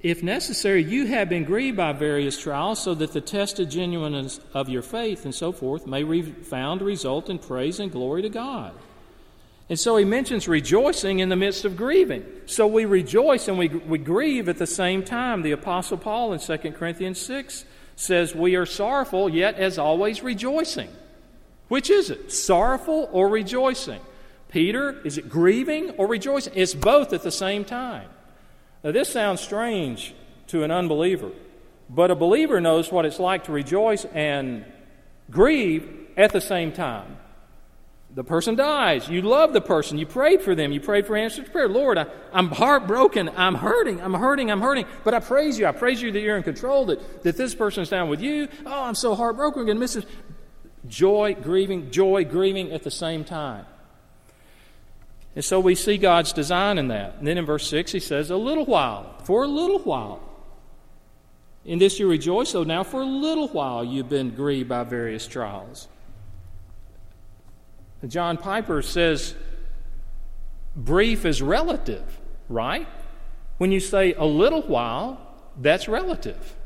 If 0.00 0.22
necessary, 0.22 0.84
you 0.84 1.06
have 1.06 1.28
been 1.28 1.42
grieved 1.42 1.76
by 1.76 1.92
various 1.92 2.40
trials, 2.40 2.80
so 2.80 2.94
that 2.94 3.12
the 3.12 3.20
tested 3.20 3.72
genuineness 3.72 4.38
of 4.54 4.68
your 4.68 4.82
faith 4.82 5.24
and 5.24 5.34
so 5.34 5.50
forth 5.50 5.88
may 5.88 6.04
be 6.04 6.22
found 6.22 6.82
result 6.82 7.28
in 7.28 7.40
praise 7.40 7.80
and 7.80 7.90
glory 7.90 8.22
to 8.22 8.28
God. 8.28 8.74
And 9.68 9.78
so 9.78 9.96
he 9.96 10.04
mentions 10.04 10.48
rejoicing 10.48 11.18
in 11.18 11.28
the 11.28 11.36
midst 11.36 11.64
of 11.64 11.76
grieving. 11.76 12.24
So 12.46 12.66
we 12.66 12.86
rejoice 12.86 13.48
and 13.48 13.58
we, 13.58 13.68
we 13.68 13.98
grieve 13.98 14.48
at 14.48 14.56
the 14.58 14.66
same 14.66 15.02
time. 15.02 15.42
The 15.42 15.52
Apostle 15.52 15.98
Paul 15.98 16.32
in 16.32 16.40
2 16.40 16.56
Corinthians 16.72 17.20
6 17.20 17.64
says, 17.96 18.34
We 18.34 18.56
are 18.56 18.64
sorrowful, 18.64 19.28
yet 19.28 19.56
as 19.56 19.78
always 19.78 20.22
rejoicing. 20.22 20.88
Which 21.68 21.90
is 21.90 22.08
it? 22.08 22.32
Sorrowful 22.32 23.10
or 23.12 23.28
rejoicing? 23.28 24.00
Peter, 24.48 24.98
is 25.04 25.18
it 25.18 25.28
grieving 25.28 25.90
or 25.90 26.06
rejoicing? 26.06 26.54
It's 26.56 26.72
both 26.74 27.12
at 27.12 27.22
the 27.22 27.30
same 27.30 27.66
time. 27.66 28.08
Now, 28.82 28.92
this 28.92 29.12
sounds 29.12 29.42
strange 29.42 30.14
to 30.46 30.62
an 30.62 30.70
unbeliever, 30.70 31.30
but 31.90 32.10
a 32.10 32.14
believer 32.14 32.58
knows 32.58 32.90
what 32.90 33.04
it's 33.04 33.18
like 33.18 33.44
to 33.44 33.52
rejoice 33.52 34.06
and 34.06 34.64
grieve 35.30 36.06
at 36.16 36.32
the 36.32 36.40
same 36.40 36.72
time. 36.72 37.18
The 38.18 38.24
person 38.24 38.56
dies. 38.56 39.08
You 39.08 39.22
love 39.22 39.52
the 39.52 39.60
person. 39.60 39.96
You 39.96 40.04
prayed 40.04 40.42
for 40.42 40.56
them. 40.56 40.72
You 40.72 40.80
prayed 40.80 41.06
for 41.06 41.16
answers 41.16 41.44
to 41.44 41.50
prayer. 41.52 41.68
Lord, 41.68 41.98
I, 41.98 42.06
am 42.32 42.48
heartbroken. 42.48 43.30
I'm 43.36 43.54
hurting. 43.54 44.00
I'm 44.00 44.12
hurting. 44.12 44.50
I'm 44.50 44.60
hurting. 44.60 44.86
But 45.04 45.14
I 45.14 45.20
praise 45.20 45.56
you. 45.56 45.66
I 45.66 45.70
praise 45.70 46.02
you 46.02 46.10
that 46.10 46.18
you're 46.18 46.36
in 46.36 46.42
control, 46.42 46.86
that, 46.86 47.22
that 47.22 47.36
this 47.36 47.54
person 47.54 47.84
is 47.84 47.90
down 47.90 48.08
with 48.08 48.20
you. 48.20 48.48
Oh, 48.66 48.82
I'm 48.82 48.96
so 48.96 49.14
heartbroken. 49.14 49.60
I'm 49.60 49.66
going 49.66 49.76
to 49.76 49.80
miss 49.80 49.94
it. 49.94 50.04
Joy, 50.88 51.36
grieving, 51.40 51.92
joy, 51.92 52.24
grieving 52.24 52.72
at 52.72 52.82
the 52.82 52.90
same 52.90 53.22
time. 53.22 53.66
And 55.36 55.44
so 55.44 55.60
we 55.60 55.76
see 55.76 55.96
God's 55.96 56.32
design 56.32 56.76
in 56.78 56.88
that. 56.88 57.18
And 57.18 57.26
then 57.28 57.38
in 57.38 57.46
verse 57.46 57.68
6, 57.68 57.92
he 57.92 58.00
says, 58.00 58.30
A 58.30 58.36
little 58.36 58.64
while, 58.64 59.16
for 59.22 59.44
a 59.44 59.46
little 59.46 59.78
while. 59.78 60.20
In 61.64 61.78
this 61.78 62.00
you 62.00 62.10
rejoice, 62.10 62.50
so 62.50 62.64
now 62.64 62.82
for 62.82 63.00
a 63.00 63.06
little 63.06 63.46
while 63.46 63.84
you've 63.84 64.08
been 64.08 64.30
grieved 64.30 64.68
by 64.68 64.82
various 64.82 65.24
trials. 65.24 65.86
John 68.06 68.36
Piper 68.36 68.82
says, 68.82 69.34
brief 70.76 71.24
is 71.24 71.42
relative, 71.42 72.20
right? 72.48 72.86
When 73.58 73.72
you 73.72 73.80
say 73.80 74.14
a 74.14 74.24
little 74.24 74.62
while, 74.62 75.20
that's 75.60 75.88
relative. 75.88 76.56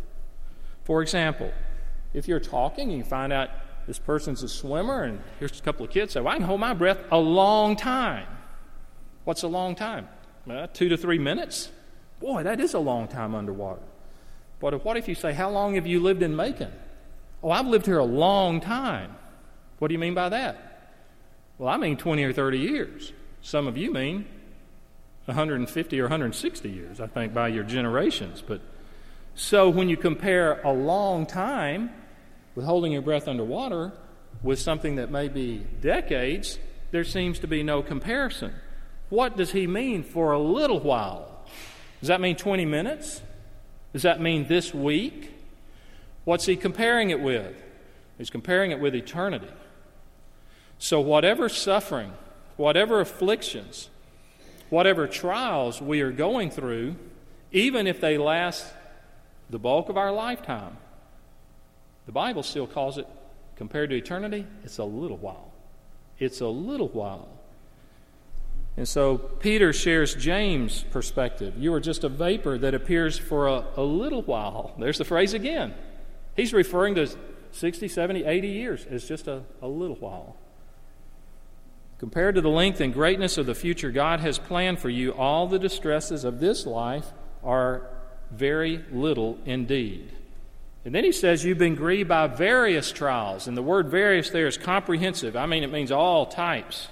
For 0.85 1.01
example, 1.01 1.53
if 2.12 2.29
you're 2.29 2.41
talking 2.41 2.91
and 2.91 2.99
you 2.99 3.05
find 3.05 3.33
out 3.33 3.49
this 3.87 3.99
person's 3.99 4.43
a 4.43 4.49
swimmer, 4.49 5.05
and 5.05 5.21
here's 5.41 5.59
a 5.59 5.62
couple 5.62 5.85
of 5.85 5.91
kids 5.91 6.12
say, 6.12 6.21
Well, 6.21 6.35
I 6.35 6.37
can 6.37 6.45
hold 6.45 6.61
my 6.61 6.75
breath 6.75 6.99
a 7.11 7.19
long 7.19 7.77
time. 7.77 8.27
What's 9.25 9.43
a 9.43 9.49
long 9.49 9.75
time? 9.75 10.09
Uh, 10.49 10.67
two 10.73 10.89
to 10.89 10.97
three 10.97 11.19
minutes? 11.19 11.71
Boy, 12.21 12.43
that 12.43 12.61
is 12.61 12.75
a 12.75 12.79
long 12.79 13.09
time 13.09 13.35
underwater. 13.35 13.83
But 14.61 14.85
what 14.85 14.97
if 14.97 15.09
you 15.09 15.15
say, 15.15 15.33
How 15.33 15.51
long 15.51 15.75
have 15.75 15.87
you 15.87 16.01
lived 16.01 16.23
in 16.23 16.37
Macon? 16.37 16.73
Oh, 17.43 17.51
I've 17.51 17.67
lived 17.67 17.87
here 17.87 17.99
a 17.99 18.05
long 18.05 18.61
time. 18.61 19.17
What 19.79 19.89
do 19.89 19.95
you 19.95 19.99
mean 19.99 20.15
by 20.15 20.29
that? 20.29 20.72
Well, 21.62 21.73
I 21.73 21.76
mean 21.76 21.97
20 21.97 22.25
or 22.25 22.33
30 22.33 22.59
years. 22.59 23.12
Some 23.40 23.69
of 23.69 23.78
you 23.78 23.92
mean 23.92 24.26
150 25.26 26.00
or 26.00 26.02
160 26.02 26.69
years, 26.69 27.00
I 27.00 27.07
think, 27.07 27.33
by 27.33 27.47
your 27.47 27.62
generations. 27.62 28.42
But 28.45 28.62
so 29.37 29.69
when 29.69 29.88
you 29.88 29.97
compare 29.97 30.61
a 30.62 30.73
long 30.73 31.25
time 31.25 31.90
with 32.57 32.64
holding 32.64 32.90
your 32.90 33.02
breath 33.02 33.28
underwater 33.28 33.92
with 34.42 34.59
something 34.59 34.97
that 34.97 35.12
may 35.12 35.28
be 35.28 35.59
decades, 35.81 36.59
there 36.90 37.04
seems 37.04 37.38
to 37.38 37.47
be 37.47 37.62
no 37.62 37.81
comparison. 37.81 38.52
What 39.09 39.37
does 39.37 39.52
he 39.52 39.69
mean 39.69 40.02
for 40.02 40.33
a 40.33 40.40
little 40.40 40.81
while? 40.81 41.45
Does 42.00 42.09
that 42.09 42.21
mean 42.21 42.35
20 42.35 42.64
minutes? 42.64 43.23
Does 43.92 44.02
that 44.02 44.21
mean 44.21 44.49
this 44.49 44.75
week? 44.75 45.33
What's 46.25 46.47
he 46.47 46.57
comparing 46.57 47.11
it 47.11 47.21
with? 47.21 47.54
He's 48.19 48.31
comparing 48.31 48.73
it 48.73 48.81
with 48.81 48.97
eternity. 48.97 49.47
So, 50.83 50.99
whatever 50.99 51.49
suffering, 51.49 52.12
whatever 52.57 53.01
afflictions, 53.01 53.89
whatever 54.69 55.07
trials 55.07 55.81
we 55.81 56.01
are 56.01 56.11
going 56.11 56.51
through, 56.51 56.97
even 57.53 57.87
if 57.87 58.01
they 58.01 58.19
last 58.19 58.67
the 59.49 59.61
bulk 59.61 59.91
of 59.91 59.97
our 59.97 60.11
lifetime, 60.11 60.77
the 62.07 62.11
Bible 62.11 62.43
still 62.43 62.67
calls 62.67 62.99
it, 62.99 63.07
compared 63.55 63.91
to 63.91 63.97
eternity, 63.97 64.45
it's 64.65 64.79
a 64.79 64.85
little 64.85 65.19
while. 65.19 65.53
It's 66.19 66.41
a 66.41 66.49
little 66.49 66.89
while. 66.89 67.29
And 68.77 68.89
so 68.89 69.19
Peter 69.19 69.73
shares 69.73 70.17
James' 70.17 70.83
perspective. 70.91 71.55
You 71.57 71.73
are 71.75 71.81
just 71.81 72.03
a 72.03 72.09
vapor 72.09 72.59
that 72.59 72.75
appears 72.75 73.17
for 73.17 73.47
a, 73.47 73.65
a, 73.77 73.85
little 73.85 74.23
while. 74.23 74.75
There's 74.81 74.99
the 74.99 75.05
phrase 75.05 75.33
again. 75.33 75.75
He's 76.35 76.53
referring 76.53 76.97
to 76.97 77.09
60, 77.53 77.87
70, 77.87 78.25
80 78.25 78.49
years 78.49 78.85
as 78.87 79.07
just 79.07 79.29
a, 79.29 79.43
a 79.61 79.69
little 79.69 79.95
while. 79.95 80.35
Compared 82.02 82.35
to 82.35 82.40
the 82.40 82.49
length 82.49 82.80
and 82.80 82.92
greatness 82.92 83.38
of 83.38 83.47
the 83.47 83.54
future 83.54 83.92
God 83.92 84.18
has 84.18 84.37
planned 84.37 84.80
for 84.80 84.88
you, 84.88 85.12
all 85.12 85.47
the 85.47 85.61
distresses 85.61 86.25
of 86.25 86.40
this 86.40 86.66
life 86.66 87.12
are 87.44 87.88
very 88.32 88.85
little 88.90 89.38
indeed. 89.47 90.11
And 90.85 90.92
then 90.92 91.05
he 91.05 91.12
says, 91.12 91.44
You've 91.44 91.59
been 91.59 91.77
grieved 91.77 92.09
by 92.09 92.27
various 92.27 92.90
trials. 92.90 93.46
And 93.46 93.57
the 93.57 93.62
word 93.62 93.87
various 93.87 94.31
there 94.31 94.48
is 94.48 94.59
comprehensive. 94.59 95.37
I 95.37 95.46
mean, 95.46 95.62
it 95.62 95.70
means 95.70 95.92
all 95.92 96.27
types. 96.27 96.88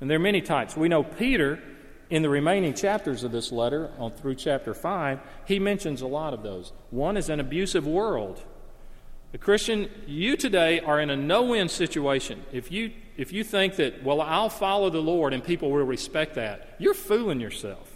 And 0.00 0.10
there 0.10 0.16
are 0.16 0.18
many 0.18 0.40
types. 0.40 0.76
We 0.76 0.88
know 0.88 1.04
Peter, 1.04 1.62
in 2.10 2.22
the 2.22 2.28
remaining 2.28 2.74
chapters 2.74 3.22
of 3.22 3.30
this 3.30 3.52
letter, 3.52 3.92
on 3.96 4.10
through 4.10 4.34
chapter 4.34 4.74
5, 4.74 5.20
he 5.44 5.60
mentions 5.60 6.02
a 6.02 6.08
lot 6.08 6.34
of 6.34 6.42
those. 6.42 6.72
One 6.90 7.16
is 7.16 7.28
an 7.28 7.38
abusive 7.38 7.86
world. 7.86 8.42
A 9.34 9.38
Christian, 9.38 9.88
you 10.08 10.36
today 10.36 10.80
are 10.80 10.98
in 10.98 11.10
a 11.10 11.16
no 11.16 11.44
win 11.44 11.68
situation. 11.68 12.42
If 12.50 12.72
you, 12.72 12.90
if 13.16 13.32
you 13.32 13.44
think 13.44 13.76
that, 13.76 14.02
well, 14.02 14.20
I'll 14.20 14.48
follow 14.48 14.90
the 14.90 15.00
Lord 15.00 15.32
and 15.32 15.44
people 15.44 15.70
will 15.70 15.84
respect 15.84 16.34
that, 16.34 16.76
you're 16.78 16.94
fooling 16.94 17.40
yourself. 17.40 17.88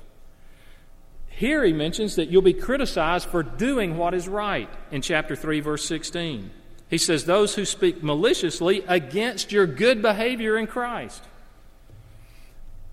Here 1.28 1.64
he 1.64 1.72
mentions 1.72 2.16
that 2.16 2.30
you'll 2.30 2.42
be 2.42 2.54
criticized 2.54 3.28
for 3.28 3.42
doing 3.42 3.98
what 3.98 4.14
is 4.14 4.26
right 4.26 4.70
in 4.90 5.02
chapter 5.02 5.36
3, 5.36 5.60
verse 5.60 5.84
16. 5.84 6.50
He 6.88 6.98
says, 6.98 7.24
Those 7.24 7.54
who 7.54 7.64
speak 7.64 8.02
maliciously 8.02 8.82
against 8.88 9.52
your 9.52 9.66
good 9.66 10.00
behavior 10.00 10.56
in 10.56 10.66
Christ. 10.66 11.22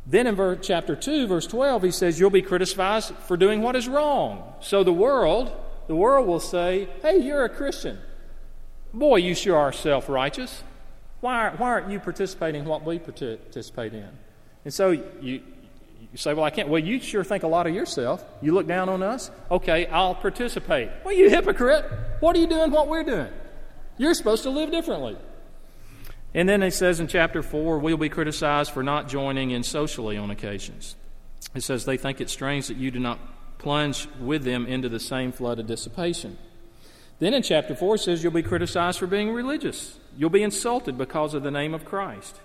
Then 0.06 0.28
in 0.28 0.36
verse, 0.36 0.60
chapter 0.62 0.96
2, 0.96 1.28
verse 1.28 1.48
12, 1.48 1.84
he 1.84 1.92
says, 1.92 2.20
You'll 2.20 2.30
be 2.30 2.42
criticized 2.42 3.16
for 3.28 3.38
doing 3.38 3.62
what 3.62 3.76
is 3.76 3.88
wrong. 3.88 4.54
So 4.60 4.84
the 4.84 4.92
world, 4.92 5.52
the 5.88 5.96
world 5.96 6.28
will 6.28 6.42
say, 6.42 6.90
Hey, 7.02 7.20
you're 7.20 7.46
a 7.46 7.50
Christian. 7.50 8.00
Boy, 8.94 9.18
you 9.18 9.36
sure 9.36 9.58
are 9.58 9.72
self 9.72 10.10
righteous. 10.10 10.64
Why, 11.24 11.52
why 11.56 11.70
aren't 11.70 11.90
you 11.90 12.02
participating 12.02 12.64
in 12.64 12.68
what 12.68 12.84
we 12.84 13.00
participate 13.00 13.94
in? 13.94 14.10
And 14.66 14.74
so 14.74 14.90
you, 14.90 15.06
you 15.22 15.40
say, 16.16 16.34
Well, 16.34 16.44
I 16.44 16.50
can't. 16.50 16.68
Well, 16.68 16.84
you 16.84 17.00
sure 17.00 17.24
think 17.24 17.44
a 17.44 17.48
lot 17.48 17.66
of 17.66 17.74
yourself. 17.74 18.26
You 18.42 18.54
look 18.54 18.68
down 18.68 18.90
on 18.90 19.02
us. 19.02 19.32
Okay, 19.50 19.86
I'll 19.86 20.16
participate. 20.16 20.90
Well, 21.06 21.14
you 21.14 21.30
hypocrite. 21.30 21.90
What 22.20 22.36
are 22.36 22.40
you 22.40 22.48
doing 22.48 22.72
what 22.72 22.90
we're 22.90 23.06
doing? 23.06 23.30
You're 23.98 24.16
supposed 24.16 24.44
to 24.44 24.50
live 24.50 24.70
differently. 24.70 25.16
And 26.34 26.50
then 26.50 26.62
it 26.62 26.72
says 26.72 27.00
in 27.00 27.08
chapter 27.08 27.42
4, 27.42 27.80
we'll 27.80 27.96
be 27.96 28.10
criticized 28.10 28.72
for 28.72 28.84
not 28.84 29.08
joining 29.08 29.52
in 29.52 29.64
socially 29.64 30.18
on 30.18 30.30
occasions. 30.30 30.98
It 31.56 31.64
says 31.64 31.86
they 31.86 31.96
think 31.96 32.20
it's 32.20 32.34
strange 32.34 32.68
that 32.68 32.76
you 32.76 32.92
do 32.92 33.00
not 33.00 33.18
plunge 33.60 34.10
with 34.20 34.44
them 34.44 34.66
into 34.66 34.90
the 34.90 35.00
same 35.00 35.32
flood 35.32 35.58
of 35.58 35.68
dissipation. 35.68 36.38
Then 37.24 37.34
in 37.34 37.42
chapter 37.42 37.74
4, 37.74 37.96
it 37.96 38.00
says 38.00 38.22
you'll 38.22 38.34
be 38.34 38.44
criticized 38.44 39.00
for 39.00 39.08
being 39.08 39.32
religious. 39.32 39.98
You'll 40.18 40.30
be 40.30 40.44
insulted 40.44 40.98
because 40.98 41.34
of 41.34 41.42
the 41.42 41.52
name 41.52 41.74
of 41.74 41.86
Christ. 41.86 42.42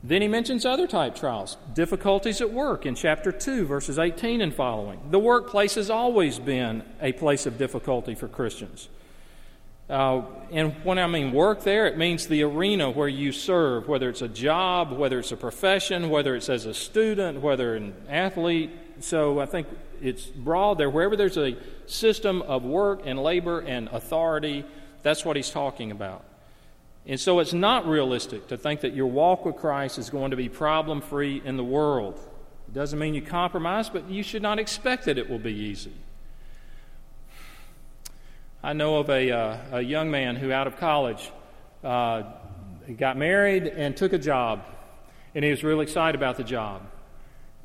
Then 0.00 0.22
he 0.22 0.28
mentions 0.28 0.64
other 0.64 0.86
type 0.86 1.16
trials, 1.16 1.56
difficulties 1.72 2.40
at 2.40 2.52
work 2.52 2.86
in 2.86 2.94
chapter 2.94 3.32
2, 3.32 3.66
verses 3.66 3.98
18 3.98 4.40
and 4.40 4.54
following. 4.54 5.00
The 5.10 5.18
workplace 5.18 5.74
has 5.74 5.90
always 5.90 6.38
been 6.38 6.84
a 7.02 7.10
place 7.14 7.46
of 7.46 7.58
difficulty 7.58 8.14
for 8.14 8.28
Christians. 8.28 8.88
Uh, 9.90 10.22
and 10.52 10.72
when 10.84 11.00
I 11.00 11.08
mean 11.08 11.32
work 11.32 11.64
there, 11.64 11.88
it 11.88 11.98
means 11.98 12.28
the 12.28 12.44
arena 12.44 12.90
where 12.90 13.08
you 13.08 13.32
serve, 13.32 13.88
whether 13.88 14.08
it's 14.08 14.22
a 14.22 14.28
job, 14.28 14.92
whether 14.92 15.18
it's 15.18 15.32
a 15.32 15.36
profession, 15.36 16.10
whether 16.10 16.36
it's 16.36 16.48
as 16.48 16.64
a 16.64 16.74
student, 16.74 17.40
whether 17.40 17.74
an 17.74 17.92
athlete. 18.08 18.70
So 19.00 19.40
I 19.40 19.46
think 19.46 19.66
it's 20.04 20.26
broad 20.26 20.76
there. 20.76 20.90
Wherever 20.90 21.16
there's 21.16 21.38
a 21.38 21.56
system 21.86 22.42
of 22.42 22.62
work 22.62 23.00
and 23.06 23.18
labor 23.18 23.60
and 23.60 23.88
authority, 23.88 24.66
that's 25.02 25.24
what 25.24 25.34
he's 25.34 25.48
talking 25.48 25.90
about. 25.90 26.22
And 27.06 27.18
so 27.18 27.38
it's 27.38 27.54
not 27.54 27.86
realistic 27.86 28.48
to 28.48 28.58
think 28.58 28.82
that 28.82 28.94
your 28.94 29.06
walk 29.06 29.46
with 29.46 29.56
Christ 29.56 29.98
is 29.98 30.10
going 30.10 30.30
to 30.30 30.36
be 30.36 30.50
problem 30.50 31.00
free 31.00 31.40
in 31.42 31.56
the 31.56 31.64
world. 31.64 32.20
It 32.68 32.74
doesn't 32.74 32.98
mean 32.98 33.14
you 33.14 33.22
compromise, 33.22 33.88
but 33.88 34.10
you 34.10 34.22
should 34.22 34.42
not 34.42 34.58
expect 34.58 35.06
that 35.06 35.16
it 35.16 35.28
will 35.28 35.38
be 35.38 35.54
easy. 35.54 35.92
I 38.62 38.74
know 38.74 38.98
of 38.98 39.08
a, 39.08 39.30
uh, 39.30 39.58
a 39.72 39.80
young 39.80 40.10
man 40.10 40.36
who, 40.36 40.52
out 40.52 40.66
of 40.66 40.76
college, 40.76 41.30
uh, 41.82 42.24
got 42.98 43.16
married 43.16 43.66
and 43.66 43.96
took 43.96 44.12
a 44.12 44.18
job, 44.18 44.64
and 45.34 45.44
he 45.44 45.50
was 45.50 45.64
really 45.64 45.82
excited 45.84 46.14
about 46.14 46.36
the 46.36 46.44
job. 46.44 46.82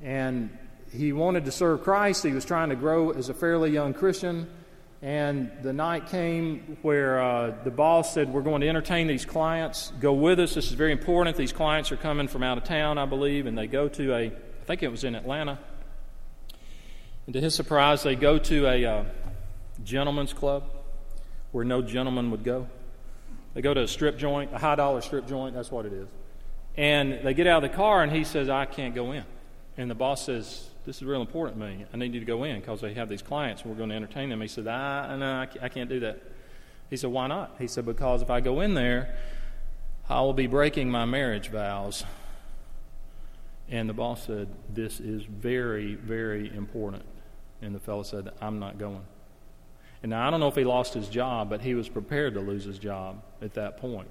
And 0.01 0.57
he 0.91 1.13
wanted 1.13 1.45
to 1.45 1.51
serve 1.51 1.83
Christ. 1.83 2.23
He 2.23 2.31
was 2.31 2.45
trying 2.45 2.69
to 2.69 2.75
grow 2.75 3.11
as 3.11 3.29
a 3.29 3.33
fairly 3.33 3.71
young 3.71 3.93
Christian. 3.93 4.47
And 5.01 5.51
the 5.61 5.71
night 5.71 6.07
came 6.07 6.77
where 6.81 7.21
uh, 7.21 7.55
the 7.63 7.71
boss 7.71 8.13
said, 8.13 8.33
We're 8.33 8.41
going 8.41 8.61
to 8.61 8.67
entertain 8.67 9.07
these 9.07 9.25
clients. 9.25 9.93
Go 9.99 10.13
with 10.13 10.39
us. 10.39 10.55
This 10.55 10.67
is 10.67 10.73
very 10.73 10.91
important. 10.91 11.37
These 11.37 11.53
clients 11.53 11.91
are 11.91 11.97
coming 11.97 12.27
from 12.27 12.43
out 12.43 12.57
of 12.57 12.65
town, 12.65 12.97
I 12.97 13.05
believe. 13.05 13.45
And 13.45 13.57
they 13.57 13.67
go 13.67 13.87
to 13.87 14.13
a, 14.13 14.25
I 14.25 14.65
think 14.65 14.83
it 14.83 14.89
was 14.89 15.03
in 15.03 15.15
Atlanta. 15.15 15.57
And 17.25 17.33
to 17.33 17.39
his 17.39 17.55
surprise, 17.55 18.03
they 18.03 18.15
go 18.15 18.39
to 18.39 18.67
a 18.67 18.85
uh, 18.85 19.03
gentleman's 19.83 20.33
club 20.33 20.63
where 21.51 21.63
no 21.63 21.81
gentleman 21.81 22.31
would 22.31 22.43
go. 22.43 22.67
They 23.53 23.61
go 23.61 23.73
to 23.73 23.81
a 23.81 23.87
strip 23.87 24.17
joint, 24.17 24.53
a 24.53 24.57
high 24.57 24.75
dollar 24.75 25.01
strip 25.01 25.27
joint. 25.27 25.55
That's 25.55 25.71
what 25.71 25.85
it 25.85 25.93
is. 25.93 26.09
And 26.75 27.19
they 27.23 27.33
get 27.33 27.47
out 27.47 27.63
of 27.63 27.71
the 27.71 27.75
car, 27.75 28.03
and 28.03 28.11
he 28.11 28.23
says, 28.23 28.49
I 28.49 28.65
can't 28.65 28.93
go 28.93 29.11
in. 29.11 29.23
And 29.77 29.89
the 29.89 29.95
boss 29.95 30.25
says, 30.25 30.68
this 30.89 30.97
is 30.97 31.03
real 31.03 31.21
important 31.21 31.59
to 31.59 31.67
me. 31.67 31.85
I 31.93 31.97
need 31.97 32.15
you 32.15 32.19
to 32.19 32.25
go 32.25 32.45
in 32.45 32.59
because 32.59 32.81
they 32.81 32.95
have 32.95 33.09
these 33.09 33.21
clients 33.21 33.61
and 33.61 33.69
we're 33.69 33.77
going 33.77 33.91
to 33.91 33.95
entertain 33.95 34.29
them. 34.29 34.41
He 34.41 34.47
said, 34.47 34.65
I, 34.65 35.15
no, 35.17 35.45
I 35.61 35.69
can't 35.69 35.87
do 35.87 35.99
that. 35.99 36.19
He 36.89 36.97
said, 36.97 37.11
Why 37.11 37.27
not? 37.27 37.57
He 37.59 37.67
said, 37.67 37.85
Because 37.85 38.23
if 38.23 38.31
I 38.31 38.39
go 38.39 38.61
in 38.61 38.73
there, 38.73 39.15
I 40.09 40.21
will 40.21 40.33
be 40.33 40.47
breaking 40.47 40.89
my 40.89 41.05
marriage 41.05 41.49
vows. 41.49 42.05
And 43.69 43.87
the 43.87 43.93
boss 43.93 44.25
said, 44.25 44.47
This 44.73 44.99
is 44.99 45.21
very, 45.25 45.93
very 45.93 46.51
important. 46.55 47.03
And 47.61 47.75
the 47.75 47.79
fellow 47.79 48.01
said, 48.01 48.31
I'm 48.41 48.57
not 48.57 48.79
going. 48.79 49.05
And 50.01 50.09
now 50.09 50.27
I 50.27 50.31
don't 50.31 50.39
know 50.39 50.47
if 50.47 50.55
he 50.55 50.63
lost 50.63 50.95
his 50.95 51.07
job, 51.07 51.51
but 51.51 51.61
he 51.61 51.75
was 51.75 51.87
prepared 51.87 52.33
to 52.33 52.39
lose 52.39 52.63
his 52.63 52.79
job 52.79 53.21
at 53.43 53.53
that 53.53 53.77
point. 53.77 54.07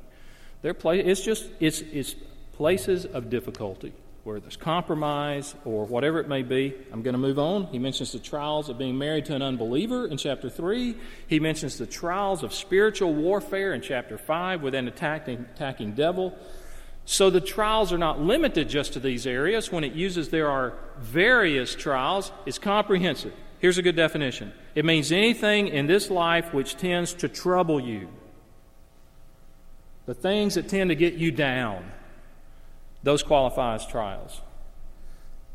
Play, 0.79 1.01
it's 1.01 1.23
just 1.23 1.49
it's, 1.59 1.81
it's 1.81 2.15
places 2.53 3.05
of 3.05 3.31
difficulty 3.31 3.93
where 4.29 4.41
there's 4.41 4.59
compromise 4.59 5.55
or 5.65 5.87
whatever 5.87 6.21
it 6.21 6.29
may 6.29 6.43
be. 6.43 6.75
I'm 6.93 7.01
going 7.01 7.15
to 7.15 7.19
move 7.19 7.39
on. 7.39 7.65
He 7.69 7.79
mentions 7.79 8.13
the 8.13 8.19
trials 8.19 8.69
of 8.69 8.77
being 8.77 8.99
married 8.99 9.25
to 9.25 9.35
an 9.35 9.41
unbeliever 9.41 10.07
in 10.07 10.19
chapter 10.19 10.51
3. 10.51 10.95
He 11.27 11.41
mentions 11.41 11.79
the 11.79 11.87
trials 11.87 12.43
of 12.43 12.53
spiritual 12.53 13.15
warfare 13.15 13.73
in 13.73 13.81
chapter 13.81 14.19
5 14.19 14.61
with 14.61 14.75
an 14.75 14.87
attacking, 14.87 15.47
attacking 15.55 15.93
devil. 15.93 16.37
So 17.07 17.31
the 17.31 17.41
trials 17.41 17.91
are 17.91 17.97
not 17.97 18.21
limited 18.21 18.69
just 18.69 18.93
to 18.93 19.01
these 19.01 19.27
areas. 19.27 19.73
When 19.73 19.83
it 19.83 19.95
uses 19.95 20.29
there 20.29 20.51
are 20.51 20.75
various 20.99 21.75
trials, 21.75 22.31
it's 22.45 22.59
comprehensive. 22.59 23.33
Here's 23.61 23.79
a 23.79 23.83
good 23.83 23.97
definition 23.97 24.53
it 24.75 24.85
means 24.85 25.11
anything 25.11 25.69
in 25.69 25.87
this 25.87 26.11
life 26.11 26.53
which 26.53 26.77
tends 26.77 27.15
to 27.15 27.31
trouble 27.31 27.81
you, 27.81 28.11
the 30.05 30.13
things 30.13 30.57
that 30.57 30.69
tend 30.69 30.91
to 30.91 30.97
get 30.97 31.15
you 31.15 31.31
down, 31.31 31.93
those 33.03 33.23
qualify 33.23 33.75
as 33.75 33.87
trials. 33.87 34.41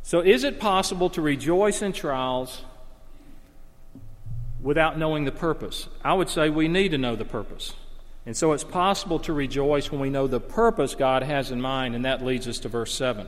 So, 0.01 0.19
is 0.19 0.43
it 0.43 0.59
possible 0.59 1.09
to 1.11 1.21
rejoice 1.21 1.81
in 1.81 1.93
trials 1.93 2.63
without 4.61 4.97
knowing 4.97 5.25
the 5.25 5.31
purpose? 5.31 5.87
I 6.03 6.13
would 6.13 6.29
say 6.29 6.49
we 6.49 6.67
need 6.67 6.89
to 6.89 6.97
know 6.97 7.15
the 7.15 7.25
purpose. 7.25 7.73
And 8.25 8.37
so 8.37 8.53
it's 8.53 8.63
possible 8.63 9.19
to 9.19 9.33
rejoice 9.33 9.91
when 9.91 9.99
we 9.99 10.09
know 10.09 10.27
the 10.27 10.39
purpose 10.39 10.95
God 10.95 11.23
has 11.23 11.51
in 11.51 11.59
mind, 11.59 11.95
and 11.95 12.05
that 12.05 12.23
leads 12.23 12.47
us 12.47 12.59
to 12.59 12.69
verse 12.69 12.93
7. 12.93 13.27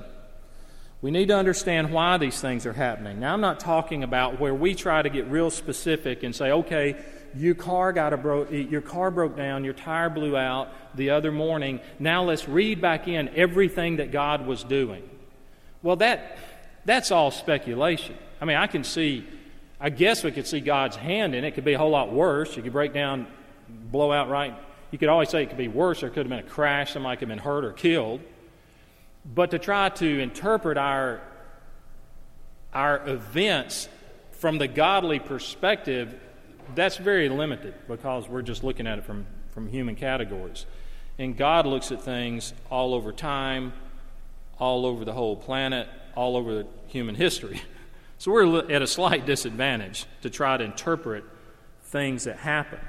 We 1.01 1.11
need 1.11 1.27
to 1.27 1.35
understand 1.35 1.91
why 1.91 2.17
these 2.17 2.39
things 2.39 2.65
are 2.65 2.73
happening. 2.73 3.19
Now, 3.19 3.33
I'm 3.33 3.41
not 3.41 3.59
talking 3.59 4.03
about 4.03 4.39
where 4.39 4.55
we 4.55 4.73
try 4.73 5.01
to 5.01 5.09
get 5.09 5.27
real 5.27 5.51
specific 5.51 6.23
and 6.23 6.33
say, 6.33 6.51
okay, 6.51 6.95
your 7.35 7.55
car 7.55 7.93
got 7.93 8.13
a 8.13 8.17
bro- 8.17 8.49
your 8.49 8.81
car 8.81 9.11
broke 9.11 9.35
down, 9.35 9.63
your 9.63 9.73
tire 9.73 10.09
blew 10.09 10.37
out 10.37 10.69
the 10.95 11.11
other 11.11 11.31
morning. 11.31 11.79
Now 11.99 12.23
let's 12.23 12.47
read 12.47 12.81
back 12.81 13.07
in 13.07 13.29
everything 13.29 13.97
that 13.97 14.11
God 14.11 14.45
was 14.45 14.63
doing. 14.63 15.07
Well, 15.83 15.97
that 15.97 16.37
that's 16.85 17.11
all 17.11 17.31
speculation. 17.31 18.15
I 18.39 18.45
mean, 18.45 18.57
I 18.57 18.67
can 18.67 18.83
see, 18.83 19.25
I 19.79 19.89
guess 19.89 20.23
we 20.23 20.31
could 20.31 20.47
see 20.47 20.59
God's 20.59 20.95
hand 20.95 21.35
in 21.35 21.43
it. 21.43 21.49
It 21.49 21.51
could 21.51 21.65
be 21.65 21.73
a 21.73 21.77
whole 21.77 21.91
lot 21.91 22.11
worse. 22.11 22.55
You 22.55 22.63
could 22.63 22.73
break 22.73 22.93
down, 22.93 23.27
blow 23.67 24.11
out 24.11 24.29
right 24.29 24.55
you 24.95 24.97
could 24.99 25.09
always 25.09 25.27
say 25.27 25.43
it 25.43 25.47
could 25.47 25.57
be 25.57 25.67
worse. 25.67 25.99
There 25.99 26.09
could 26.09 26.25
have 26.25 26.29
been 26.29 26.39
a 26.39 26.43
crash. 26.43 26.93
Somebody 26.93 27.17
could 27.17 27.27
have 27.27 27.37
been 27.37 27.43
hurt 27.43 27.65
or 27.65 27.73
killed. 27.73 28.21
But 29.25 29.51
to 29.51 29.59
try 29.59 29.89
to 29.89 30.19
interpret 30.21 30.77
our, 30.77 31.19
our 32.73 33.05
events 33.05 33.89
from 34.31 34.57
the 34.57 34.69
godly 34.69 35.19
perspective, 35.19 36.17
that's 36.73 36.97
very 36.97 37.29
limited 37.29 37.73
because 37.87 38.27
we're 38.27 38.41
just 38.41 38.63
looking 38.63 38.87
at 38.87 38.97
it 38.97 39.05
from, 39.05 39.25
from 39.51 39.67
human 39.67 39.95
categories. 39.95 40.65
And 41.17 41.37
God 41.37 41.65
looks 41.65 41.91
at 41.91 42.01
things 42.01 42.53
all 42.69 42.93
over 42.93 43.11
time, 43.11 43.73
all 44.59 44.85
over 44.85 45.05
the 45.05 45.13
whole 45.13 45.35
planet, 45.35 45.87
all 46.15 46.35
over 46.35 46.65
human 46.87 47.15
history. 47.15 47.61
So 48.17 48.31
we're 48.31 48.71
at 48.71 48.81
a 48.81 48.87
slight 48.87 49.25
disadvantage 49.25 50.05
to 50.21 50.29
try 50.29 50.55
to 50.55 50.63
interpret 50.63 51.25
things 51.83 52.23
that 52.23 52.37
happen. 52.37 52.79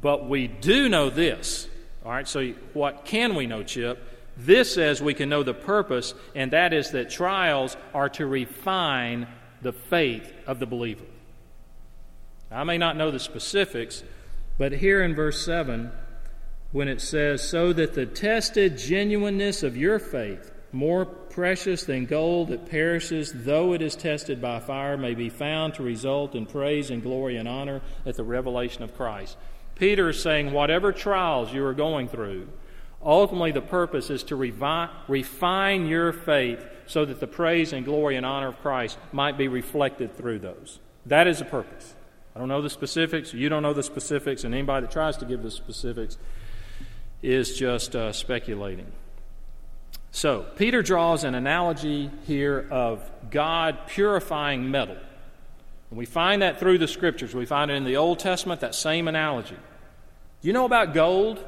But 0.00 0.28
we 0.28 0.48
do 0.48 0.88
know 0.88 1.08
this. 1.08 1.68
All 2.04 2.10
right, 2.10 2.26
so 2.26 2.52
what 2.72 3.04
can 3.04 3.36
we 3.36 3.46
know, 3.46 3.62
Chip? 3.62 4.02
This 4.36 4.74
says 4.74 5.00
we 5.00 5.14
can 5.14 5.28
know 5.28 5.42
the 5.42 5.54
purpose, 5.54 6.14
and 6.34 6.52
that 6.52 6.72
is 6.74 6.90
that 6.90 7.10
trials 7.10 7.76
are 7.94 8.08
to 8.10 8.26
refine 8.26 9.28
the 9.62 9.72
faith 9.72 10.30
of 10.46 10.58
the 10.58 10.66
believer. 10.66 11.04
I 12.50 12.64
may 12.64 12.78
not 12.78 12.96
know 12.96 13.10
the 13.10 13.18
specifics, 13.18 14.04
but 14.58 14.72
here 14.72 15.02
in 15.02 15.14
verse 15.14 15.44
7, 15.44 15.90
when 16.72 16.88
it 16.88 17.00
says, 17.00 17.42
So 17.42 17.72
that 17.72 17.94
the 17.94 18.06
tested 18.06 18.78
genuineness 18.78 19.62
of 19.62 19.76
your 19.76 19.98
faith, 19.98 20.52
more 20.72 21.04
precious 21.04 21.84
than 21.84 22.06
gold 22.06 22.48
that 22.48 22.70
perishes, 22.70 23.32
though 23.34 23.72
it 23.72 23.82
is 23.82 23.96
tested 23.96 24.40
by 24.40 24.60
fire, 24.60 24.96
may 24.96 25.14
be 25.14 25.28
found 25.28 25.74
to 25.74 25.82
result 25.82 26.34
in 26.34 26.46
praise 26.46 26.90
and 26.90 27.02
glory 27.02 27.36
and 27.36 27.48
honor 27.48 27.80
at 28.04 28.16
the 28.16 28.24
revelation 28.24 28.82
of 28.82 28.96
Christ. 28.96 29.36
Peter 29.74 30.10
is 30.10 30.22
saying, 30.22 30.52
whatever 30.52 30.92
trials 30.92 31.52
you 31.52 31.64
are 31.64 31.74
going 31.74 32.08
through, 32.08 32.48
ultimately 33.02 33.52
the 33.52 33.60
purpose 33.60 34.10
is 34.10 34.22
to 34.24 34.36
revi- 34.36 34.90
refine 35.08 35.86
your 35.86 36.12
faith 36.12 36.64
so 36.86 37.04
that 37.04 37.20
the 37.20 37.26
praise 37.26 37.72
and 37.72 37.84
glory 37.84 38.16
and 38.16 38.24
honor 38.24 38.48
of 38.48 38.60
Christ 38.60 38.98
might 39.12 39.36
be 39.36 39.48
reflected 39.48 40.16
through 40.16 40.38
those. 40.38 40.80
That 41.04 41.26
is 41.26 41.40
the 41.40 41.44
purpose. 41.44 41.94
I 42.36 42.38
don't 42.38 42.48
know 42.48 42.60
the 42.60 42.68
specifics. 42.68 43.32
You 43.32 43.48
don't 43.48 43.62
know 43.62 43.72
the 43.72 43.82
specifics, 43.82 44.44
and 44.44 44.52
anybody 44.52 44.84
that 44.84 44.92
tries 44.92 45.16
to 45.16 45.24
give 45.24 45.42
the 45.42 45.50
specifics 45.50 46.18
is 47.22 47.56
just 47.56 47.96
uh, 47.96 48.12
speculating. 48.12 48.92
So, 50.10 50.44
Peter 50.56 50.82
draws 50.82 51.24
an 51.24 51.34
analogy 51.34 52.10
here 52.26 52.68
of 52.70 53.10
God 53.30 53.78
purifying 53.86 54.70
metal. 54.70 54.98
And 55.88 55.98
we 55.98 56.04
find 56.04 56.42
that 56.42 56.60
through 56.60 56.76
the 56.76 56.88
scriptures. 56.88 57.34
We 57.34 57.46
find 57.46 57.70
it 57.70 57.74
in 57.74 57.84
the 57.84 57.96
Old 57.96 58.18
Testament, 58.18 58.60
that 58.60 58.74
same 58.74 59.08
analogy. 59.08 59.56
You 60.42 60.52
know 60.52 60.66
about 60.66 60.92
gold? 60.92 61.42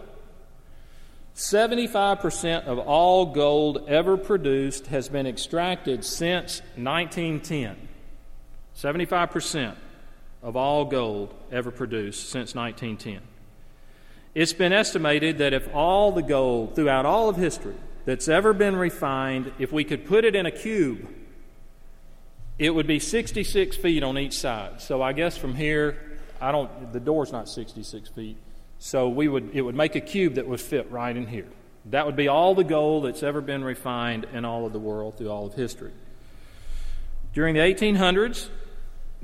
75% 1.34 2.64
of 2.64 2.78
all 2.78 3.26
gold 3.26 3.84
ever 3.88 4.16
produced 4.16 4.86
has 4.86 5.10
been 5.10 5.26
extracted 5.26 6.02
since 6.02 6.62
1910. 6.76 7.76
75% 8.74 9.76
of 10.42 10.56
all 10.56 10.84
gold 10.84 11.34
ever 11.50 11.70
produced 11.70 12.30
since 12.30 12.54
1910. 12.54 13.20
It's 14.34 14.52
been 14.52 14.72
estimated 14.72 15.38
that 15.38 15.52
if 15.52 15.74
all 15.74 16.12
the 16.12 16.22
gold 16.22 16.74
throughout 16.74 17.06
all 17.06 17.28
of 17.28 17.36
history 17.36 17.74
that's 18.04 18.28
ever 18.28 18.52
been 18.52 18.76
refined, 18.76 19.52
if 19.58 19.72
we 19.72 19.84
could 19.84 20.06
put 20.06 20.24
it 20.24 20.36
in 20.36 20.46
a 20.46 20.50
cube, 20.50 21.08
it 22.58 22.74
would 22.74 22.86
be 22.86 22.98
66 22.98 23.76
feet 23.76 24.02
on 24.02 24.18
each 24.18 24.38
side. 24.38 24.80
So 24.80 25.02
I 25.02 25.12
guess 25.12 25.36
from 25.36 25.54
here, 25.54 26.18
I 26.40 26.52
don't. 26.52 26.92
The 26.92 27.00
door's 27.00 27.32
not 27.32 27.48
66 27.48 28.08
feet, 28.10 28.36
so 28.78 29.08
we 29.08 29.28
would. 29.28 29.50
It 29.54 29.62
would 29.62 29.74
make 29.74 29.96
a 29.96 30.00
cube 30.00 30.34
that 30.34 30.46
would 30.46 30.60
fit 30.60 30.90
right 30.90 31.16
in 31.16 31.26
here. 31.26 31.48
That 31.86 32.06
would 32.06 32.16
be 32.16 32.28
all 32.28 32.54
the 32.54 32.64
gold 32.64 33.04
that's 33.04 33.22
ever 33.22 33.40
been 33.40 33.64
refined 33.64 34.26
in 34.32 34.44
all 34.44 34.66
of 34.66 34.72
the 34.72 34.78
world 34.78 35.16
through 35.16 35.30
all 35.30 35.46
of 35.46 35.54
history. 35.54 35.92
During 37.32 37.54
the 37.54 37.60
1800s, 37.60 38.48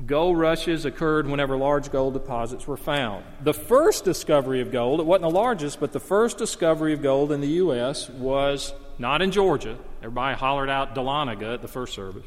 gold 0.06 0.38
rushes 0.38 0.84
occurred 0.84 1.28
whenever 1.28 1.56
large 1.56 1.90
gold 1.90 2.14
deposits 2.14 2.66
were 2.66 2.76
found. 2.76 3.24
The 3.42 3.54
first 3.54 4.04
discovery 4.04 4.60
of 4.60 4.72
gold, 4.72 5.00
it 5.00 5.06
wasn't 5.06 5.30
the 5.30 5.38
largest, 5.38 5.80
but 5.80 5.92
the 5.92 6.00
first 6.00 6.36
discovery 6.38 6.92
of 6.92 7.02
gold 7.02 7.30
in 7.32 7.40
the 7.40 7.48
U.S. 7.48 8.08
was 8.10 8.72
not 8.98 9.22
in 9.22 9.30
Georgia. 9.30 9.78
Everybody 10.02 10.36
hollered 10.36 10.68
out 10.68 10.94
Dahlonega 10.94 11.54
at 11.54 11.62
the 11.62 11.68
first 11.68 11.94
service. 11.94 12.26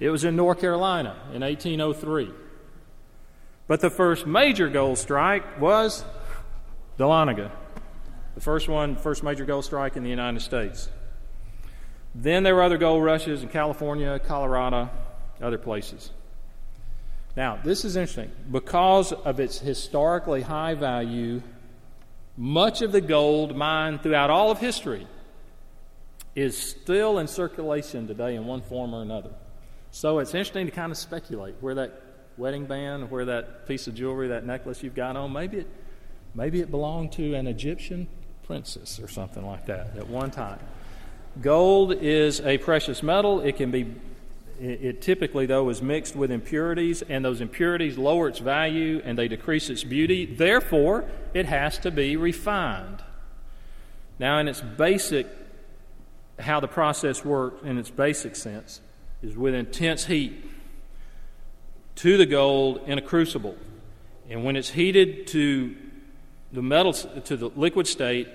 It 0.00 0.10
was 0.10 0.24
in 0.24 0.36
North 0.36 0.60
Carolina 0.60 1.16
in 1.34 1.42
1803. 1.42 2.30
But 3.66 3.80
the 3.80 3.90
first 3.90 4.26
major 4.26 4.68
gold 4.68 4.96
strike 4.96 5.60
was 5.60 6.04
Dahlonega, 6.98 7.50
the 8.34 8.40
first 8.40 8.68
one, 8.68 8.96
first 8.96 9.22
major 9.22 9.44
gold 9.44 9.64
strike 9.64 9.96
in 9.96 10.02
the 10.02 10.10
United 10.10 10.40
States. 10.40 10.88
Then 12.14 12.42
there 12.42 12.54
were 12.54 12.62
other 12.62 12.78
gold 12.78 13.04
rushes 13.04 13.42
in 13.42 13.50
California, 13.50 14.18
Colorado, 14.18 14.88
other 15.42 15.58
places. 15.58 16.10
Now, 17.38 17.56
this 17.62 17.84
is 17.84 17.94
interesting. 17.94 18.32
Because 18.50 19.12
of 19.12 19.38
its 19.38 19.60
historically 19.60 20.42
high 20.42 20.74
value, 20.74 21.40
much 22.36 22.82
of 22.82 22.90
the 22.90 23.00
gold 23.00 23.54
mined 23.56 24.02
throughout 24.02 24.28
all 24.28 24.50
of 24.50 24.58
history 24.58 25.06
is 26.34 26.58
still 26.58 27.20
in 27.20 27.28
circulation 27.28 28.08
today 28.08 28.34
in 28.34 28.44
one 28.44 28.60
form 28.62 28.92
or 28.92 29.02
another. 29.02 29.30
So 29.92 30.18
it's 30.18 30.34
interesting 30.34 30.66
to 30.66 30.72
kind 30.72 30.90
of 30.90 30.98
speculate 30.98 31.54
where 31.60 31.76
that 31.76 32.02
wedding 32.36 32.66
band, 32.66 33.08
where 33.08 33.26
that 33.26 33.68
piece 33.68 33.86
of 33.86 33.94
jewelry, 33.94 34.26
that 34.28 34.44
necklace 34.44 34.82
you've 34.82 34.96
got 34.96 35.14
on, 35.14 35.32
maybe 35.32 35.58
it, 35.58 35.68
maybe 36.34 36.60
it 36.60 36.72
belonged 36.72 37.12
to 37.12 37.34
an 37.34 37.46
Egyptian 37.46 38.08
princess 38.48 38.98
or 38.98 39.06
something 39.06 39.46
like 39.46 39.66
that 39.66 39.96
at 39.96 40.08
one 40.08 40.32
time. 40.32 40.58
Gold 41.40 41.92
is 41.92 42.40
a 42.40 42.58
precious 42.58 43.00
metal. 43.00 43.42
It 43.42 43.56
can 43.56 43.70
be, 43.70 43.94
it, 44.60 44.84
it 44.84 45.02
typically, 45.02 45.46
though, 45.46 45.68
is 45.68 45.80
mixed 45.82 46.16
with 46.16 46.30
impurities, 46.30 47.02
and 47.02 47.24
those 47.24 47.40
impurities 47.40 47.98
lower 47.98 48.28
its 48.28 48.38
value 48.38 49.00
and 49.04 49.18
they 49.18 49.28
decrease 49.28 49.70
its 49.70 49.84
beauty. 49.84 50.26
Therefore, 50.26 51.04
it 51.34 51.46
has 51.46 51.78
to 51.78 51.90
be 51.90 52.16
refined. 52.16 53.02
Now, 54.18 54.38
in 54.38 54.48
its 54.48 54.60
basic, 54.60 55.26
how 56.38 56.60
the 56.60 56.68
process 56.68 57.24
works 57.24 57.64
in 57.64 57.78
its 57.78 57.90
basic 57.90 58.36
sense, 58.36 58.80
is 59.22 59.36
with 59.36 59.54
intense 59.54 60.06
heat 60.06 60.44
to 61.96 62.16
the 62.16 62.26
gold 62.26 62.80
in 62.86 62.98
a 62.98 63.02
crucible. 63.02 63.56
And 64.30 64.44
when 64.44 64.56
it's 64.56 64.70
heated 64.70 65.26
to 65.28 65.74
the 66.52 66.62
metal 66.62 66.92
to 66.92 67.36
the 67.36 67.48
liquid 67.48 67.86
state, 67.86 68.28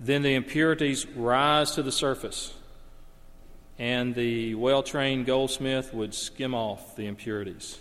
then 0.00 0.22
the 0.22 0.34
impurities 0.34 1.06
rise 1.08 1.72
to 1.72 1.82
the 1.82 1.92
surface, 1.92 2.54
and 3.78 4.14
the 4.14 4.54
well 4.54 4.82
trained 4.82 5.26
goldsmith 5.26 5.92
would 5.92 6.14
skim 6.14 6.54
off 6.54 6.96
the 6.96 7.06
impurities. 7.06 7.78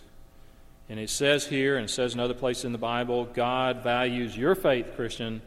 And 0.90 1.00
it 1.00 1.10
says 1.10 1.48
here, 1.48 1.78
and 1.78 1.86
it 1.86 1.90
says 1.90 2.14
in 2.14 2.20
other 2.20 2.34
places 2.34 2.66
in 2.66 2.74
the 2.74 2.78
Bible, 2.78 3.26
God 3.26 3.82
values 3.84 4.36
your 4.36 4.56
faith, 4.56 4.88
Christian, 4.96 5.42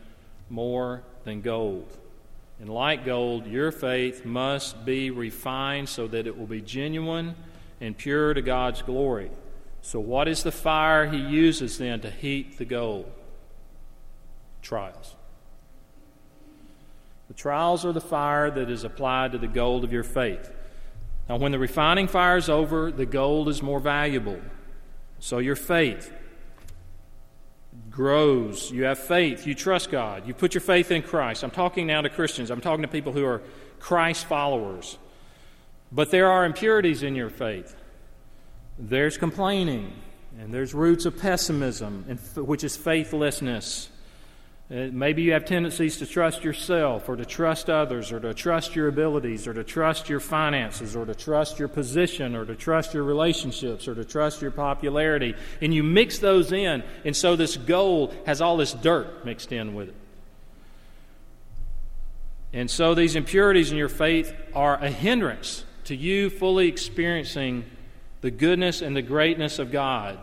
more 0.48 1.02
than 1.24 1.42
gold. 1.42 1.87
And 2.61 2.68
like 2.68 3.04
gold, 3.04 3.46
your 3.46 3.72
faith 3.72 4.24
must 4.24 4.85
be 4.85 5.11
refined 5.11 5.88
so 5.88 6.07
that 6.07 6.26
it 6.26 6.38
will 6.38 6.46
be 6.46 6.62
genuine 6.62 7.35
and 7.80 7.96
pure 7.96 8.33
to 8.33 8.40
God's 8.40 8.80
glory. 8.83 9.30
So, 9.83 10.00
what 10.00 10.28
is 10.28 10.42
the 10.42 10.52
fire 10.52 11.07
he 11.11 11.18
uses 11.18 11.76
then 11.76 12.00
to 12.00 12.11
heat 12.11 12.57
the 12.57 12.64
gold? 12.64 13.11
Trials. 14.62 15.14
The 17.34 17.40
trials 17.40 17.84
are 17.84 17.92
the 17.92 18.00
fire 18.00 18.50
that 18.50 18.70
is 18.70 18.84
applied 18.84 19.32
to 19.32 19.38
the 19.38 19.48
gold 19.48 19.82
of 19.84 19.92
your 19.92 20.04
faith. 20.04 20.52
Now, 21.28 21.36
when 21.36 21.52
the 21.52 21.58
refining 21.58 22.06
fire 22.06 22.36
is 22.36 22.48
over, 22.48 22.92
the 22.92 23.06
gold 23.06 23.48
is 23.48 23.62
more 23.62 23.80
valuable. 23.80 24.40
So, 25.18 25.38
your 25.38 25.56
faith 25.56 26.12
grows. 27.90 28.70
You 28.70 28.84
have 28.84 28.98
faith. 28.98 29.46
You 29.46 29.54
trust 29.54 29.90
God. 29.90 30.26
You 30.28 30.34
put 30.34 30.54
your 30.54 30.60
faith 30.60 30.90
in 30.90 31.02
Christ. 31.02 31.42
I'm 31.42 31.50
talking 31.50 31.86
now 31.86 32.02
to 32.02 32.08
Christians. 32.08 32.50
I'm 32.50 32.60
talking 32.60 32.82
to 32.82 32.88
people 32.88 33.12
who 33.12 33.24
are 33.24 33.42
Christ 33.80 34.26
followers. 34.26 34.98
But 35.90 36.10
there 36.10 36.30
are 36.30 36.44
impurities 36.44 37.02
in 37.02 37.14
your 37.14 37.30
faith. 37.30 37.74
There's 38.78 39.16
complaining, 39.16 39.92
and 40.38 40.52
there's 40.52 40.74
roots 40.74 41.04
of 41.04 41.18
pessimism, 41.18 42.04
which 42.36 42.64
is 42.64 42.76
faithlessness. 42.76 43.88
Uh, 44.70 44.88
maybe 44.92 45.20
you 45.20 45.33
have 45.33 45.44
tendencies 45.44 45.98
to 45.98 46.07
trust 46.07 46.42
yourself, 46.42 47.07
or 47.07 47.16
to 47.16 47.24
trust 47.27 47.68
others, 47.68 48.11
or 48.11 48.18
to 48.18 48.33
trust 48.33 48.74
your 48.74 48.88
abilities, 48.88 49.46
or 49.46 49.53
to 49.53 49.62
trust 49.62 50.09
your 50.09 50.20
finances, 50.20 50.96
or 50.96 51.05
to 51.05 51.14
trust 51.14 51.59
your 51.59 51.68
position, 51.68 52.35
or 52.35 52.46
to 52.46 52.55
trust 52.55 52.94
your 52.94 53.03
relationships, 53.03 53.87
or 53.87 53.94
to 53.94 54.07
trust 54.07 54.40
your 54.40 54.50
popularity. 54.50 55.35
And 55.61 55.74
you 55.74 55.83
mix 55.83 56.18
those 56.18 56.50
in, 56.50 56.83
and 57.05 57.14
so 57.14 57.37
this 57.37 57.59
gold 57.59 58.16
has 58.24 58.40
all 58.40 58.57
this 58.57 58.72
dirt 58.72 59.27
mixed 59.27 59.53
in 59.53 59.74
with 59.74 59.90
it. 59.90 59.94
And 62.55 62.70
so 62.70 62.94
these 62.94 63.16
impurities 63.16 63.70
in 63.70 63.77
your 63.77 63.90
faith 63.90 64.33
are 64.55 64.77
a 64.77 64.88
hindrance 64.88 65.64
to 65.85 65.94
you 65.94 66.31
fully 66.31 66.68
experiencing 66.68 67.64
the 68.22 68.31
goodness 68.31 68.81
and 68.81 68.96
the 68.96 69.03
greatness 69.03 69.59
of 69.59 69.70
God 69.70 70.18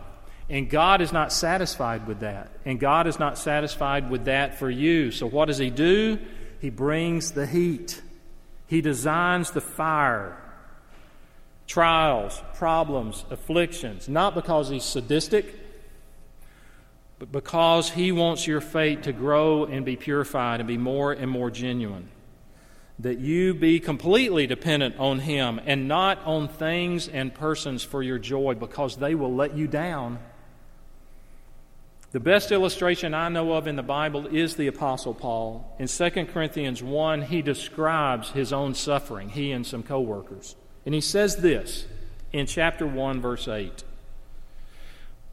and 0.52 0.68
God 0.68 1.00
is 1.00 1.14
not 1.14 1.32
satisfied 1.32 2.06
with 2.06 2.20
that. 2.20 2.50
And 2.66 2.78
God 2.78 3.06
is 3.06 3.18
not 3.18 3.38
satisfied 3.38 4.10
with 4.10 4.26
that 4.26 4.58
for 4.58 4.68
you. 4.68 5.10
So 5.10 5.26
what 5.26 5.46
does 5.46 5.56
He 5.56 5.70
do? 5.70 6.18
He 6.60 6.68
brings 6.68 7.32
the 7.32 7.46
heat, 7.46 8.02
He 8.66 8.82
designs 8.82 9.50
the 9.50 9.62
fire. 9.62 10.38
Trials, 11.66 12.42
problems, 12.56 13.24
afflictions, 13.30 14.08
not 14.10 14.34
because 14.34 14.68
He's 14.68 14.84
sadistic, 14.84 15.58
but 17.18 17.32
because 17.32 17.88
He 17.88 18.12
wants 18.12 18.46
your 18.46 18.60
faith 18.60 19.02
to 19.02 19.12
grow 19.12 19.64
and 19.64 19.86
be 19.86 19.96
purified 19.96 20.60
and 20.60 20.66
be 20.66 20.76
more 20.76 21.12
and 21.12 21.30
more 21.30 21.50
genuine 21.50 22.10
that 22.98 23.18
you 23.18 23.54
be 23.54 23.80
completely 23.80 24.46
dependent 24.46 24.96
on 24.98 25.20
Him 25.20 25.60
and 25.64 25.88
not 25.88 26.22
on 26.26 26.46
things 26.46 27.08
and 27.08 27.34
persons 27.34 27.82
for 27.82 28.02
your 28.02 28.18
joy 28.18 28.54
because 28.54 28.96
they 28.96 29.14
will 29.14 29.34
let 29.34 29.56
you 29.56 29.66
down. 29.66 30.18
The 32.12 32.20
best 32.20 32.52
illustration 32.52 33.14
I 33.14 33.30
know 33.30 33.54
of 33.54 33.66
in 33.66 33.76
the 33.76 33.82
Bible 33.82 34.26
is 34.26 34.54
the 34.54 34.66
Apostle 34.66 35.14
Paul. 35.14 35.74
In 35.78 35.88
2 35.88 36.26
Corinthians 36.26 36.82
1, 36.82 37.22
he 37.22 37.40
describes 37.40 38.28
his 38.28 38.52
own 38.52 38.74
suffering, 38.74 39.30
he 39.30 39.50
and 39.50 39.66
some 39.66 39.82
co 39.82 39.98
workers. 39.98 40.54
And 40.84 40.94
he 40.94 41.00
says 41.00 41.36
this 41.36 41.86
in 42.30 42.44
chapter 42.44 42.86
1, 42.86 43.22
verse 43.22 43.48
8 43.48 43.82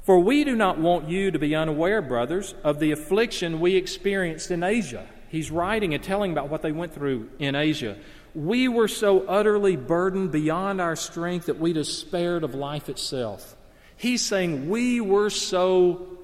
For 0.03 0.21
we 0.21 0.45
do 0.45 0.55
not 0.55 0.77
want 0.77 1.09
you 1.09 1.31
to 1.31 1.37
be 1.37 1.53
unaware, 1.53 2.01
brothers, 2.01 2.55
of 2.63 2.79
the 2.79 2.91
affliction 2.91 3.59
we 3.59 3.75
experienced 3.75 4.49
in 4.49 4.63
Asia. 4.63 5.05
He's 5.27 5.51
writing 5.51 5.93
and 5.93 6.01
telling 6.01 6.31
about 6.31 6.47
what 6.47 6.61
they 6.61 6.71
went 6.71 6.93
through 6.93 7.29
in 7.39 7.55
Asia. 7.55 7.97
We 8.33 8.69
were 8.69 8.87
so 8.87 9.25
utterly 9.27 9.75
burdened 9.75 10.31
beyond 10.31 10.79
our 10.79 10.95
strength 10.95 11.47
that 11.47 11.59
we 11.59 11.73
despaired 11.73 12.45
of 12.45 12.55
life 12.55 12.87
itself. 12.87 13.57
He's 13.97 14.25
saying 14.25 14.69
we 14.69 15.01
were 15.01 15.29
so 15.29 16.18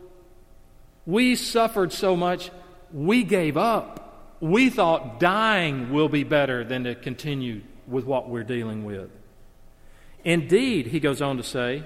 we 1.05 1.35
suffered 1.35 1.93
so 1.93 2.15
much, 2.15 2.51
we 2.91 3.23
gave 3.23 3.57
up. 3.57 4.37
We 4.39 4.69
thought 4.69 5.19
dying 5.19 5.91
will 5.91 6.09
be 6.09 6.23
better 6.23 6.63
than 6.63 6.83
to 6.85 6.95
continue 6.95 7.61
with 7.87 8.05
what 8.05 8.29
we're 8.29 8.43
dealing 8.43 8.83
with. 8.83 9.09
Indeed, 10.23 10.87
he 10.87 10.99
goes 10.99 11.21
on 11.21 11.37
to 11.37 11.43
say, 11.43 11.83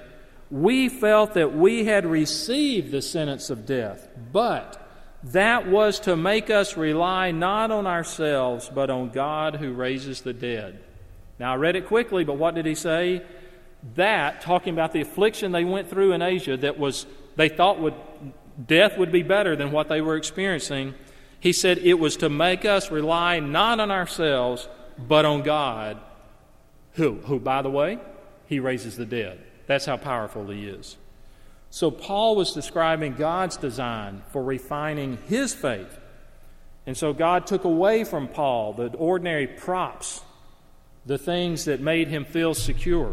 we 0.50 0.88
felt 0.88 1.34
that 1.34 1.54
we 1.54 1.84
had 1.84 2.04
received 2.04 2.90
the 2.90 3.02
sentence 3.02 3.50
of 3.50 3.66
death, 3.66 4.08
but 4.32 4.84
that 5.22 5.68
was 5.68 6.00
to 6.00 6.16
make 6.16 6.50
us 6.50 6.76
rely 6.76 7.30
not 7.30 7.70
on 7.70 7.86
ourselves, 7.86 8.70
but 8.74 8.90
on 8.90 9.10
God 9.10 9.56
who 9.56 9.72
raises 9.72 10.22
the 10.22 10.32
dead. 10.32 10.82
Now, 11.38 11.52
I 11.52 11.56
read 11.56 11.76
it 11.76 11.86
quickly, 11.86 12.24
but 12.24 12.36
what 12.36 12.54
did 12.54 12.66
he 12.66 12.74
say? 12.74 13.22
That, 13.94 14.40
talking 14.40 14.72
about 14.72 14.92
the 14.92 15.02
affliction 15.02 15.52
they 15.52 15.64
went 15.64 15.88
through 15.88 16.12
in 16.12 16.22
Asia, 16.22 16.56
that 16.56 16.78
was 16.78 17.06
they 17.36 17.48
thought 17.48 17.78
would 17.80 17.94
death 18.66 18.98
would 18.98 19.12
be 19.12 19.22
better 19.22 19.56
than 19.56 19.72
what 19.72 19.88
they 19.88 20.00
were 20.00 20.16
experiencing, 20.16 20.94
he 21.38 21.52
said 21.52 21.78
it 21.78 21.94
was 21.94 22.16
to 22.18 22.28
make 22.28 22.64
us 22.64 22.90
rely 22.90 23.40
not 23.40 23.80
on 23.80 23.90
ourselves, 23.90 24.68
but 24.98 25.24
on 25.24 25.42
God, 25.42 25.98
who, 26.94 27.16
who 27.24 27.38
by 27.38 27.62
the 27.62 27.70
way, 27.70 27.98
he 28.46 28.60
raises 28.60 28.96
the 28.96 29.06
dead. 29.06 29.40
That's 29.66 29.86
how 29.86 29.96
powerful 29.96 30.48
he 30.48 30.66
is. 30.66 30.96
So 31.70 31.90
Paul 31.90 32.34
was 32.34 32.52
describing 32.52 33.14
God's 33.14 33.56
design 33.56 34.22
for 34.32 34.42
refining 34.42 35.18
his 35.28 35.54
faith. 35.54 35.98
And 36.86 36.96
so 36.96 37.12
God 37.12 37.46
took 37.46 37.64
away 37.64 38.02
from 38.02 38.26
Paul 38.26 38.72
the 38.72 38.88
ordinary 38.96 39.46
props, 39.46 40.22
the 41.06 41.18
things 41.18 41.66
that 41.66 41.80
made 41.80 42.08
him 42.08 42.24
feel 42.24 42.54
secure. 42.54 43.12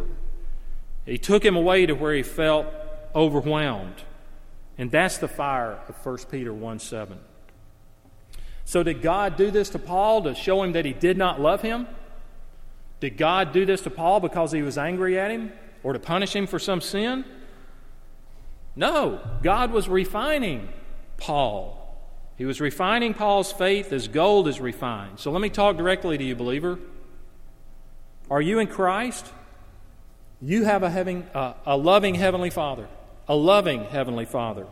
He 1.05 1.17
took 1.17 1.45
him 1.45 1.55
away 1.55 1.85
to 1.85 1.93
where 1.93 2.13
he 2.13 2.23
felt 2.23 2.65
overwhelmed. 3.13 4.01
And 4.77 4.91
that's 4.91 5.17
the 5.17 5.27
fire 5.27 5.79
of 5.87 6.05
1 6.05 6.17
Peter 6.29 6.53
1 6.53 6.79
7. 6.79 7.17
So, 8.65 8.83
did 8.83 9.01
God 9.01 9.37
do 9.37 9.49
this 9.49 9.69
to 9.69 9.79
Paul 9.79 10.23
to 10.23 10.35
show 10.35 10.61
him 10.61 10.73
that 10.73 10.85
he 10.85 10.93
did 10.93 11.17
not 11.17 11.39
love 11.39 11.61
him? 11.61 11.87
Did 12.99 13.17
God 13.17 13.53
do 13.53 13.65
this 13.65 13.81
to 13.81 13.89
Paul 13.89 14.19
because 14.19 14.51
he 14.51 14.61
was 14.61 14.77
angry 14.77 15.19
at 15.19 15.31
him 15.31 15.53
or 15.83 15.93
to 15.93 15.99
punish 15.99 16.35
him 16.35 16.47
for 16.47 16.59
some 16.59 16.81
sin? 16.81 17.23
No, 18.75 19.21
God 19.41 19.71
was 19.71 19.87
refining 19.87 20.69
Paul. 21.17 21.73
He 22.37 22.45
was 22.45 22.61
refining 22.61 23.13
Paul's 23.13 23.51
faith 23.51 23.91
as 23.91 24.07
gold 24.07 24.47
is 24.47 24.59
refined. 24.59 25.19
So 25.19 25.31
let 25.31 25.41
me 25.41 25.49
talk 25.49 25.77
directly 25.77 26.17
to 26.17 26.23
you, 26.23 26.35
believer. 26.35 26.77
Are 28.29 28.41
you 28.41 28.59
in 28.59 28.67
Christ? 28.67 29.25
You 30.41 30.65
have 30.65 30.83
a, 30.83 30.89
having, 30.89 31.23
uh, 31.33 31.53
a 31.65 31.75
loving 31.75 32.13
Heavenly 32.15 32.51
Father 32.51 32.87
a 33.27 33.35
loving 33.35 33.83
Heavenly 33.85 34.25
Father. 34.25 34.67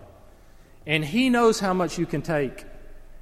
And 0.86 1.04
He 1.04 1.30
knows 1.30 1.60
how 1.60 1.74
much 1.74 1.98
you 1.98 2.06
can 2.06 2.22
take, 2.22 2.66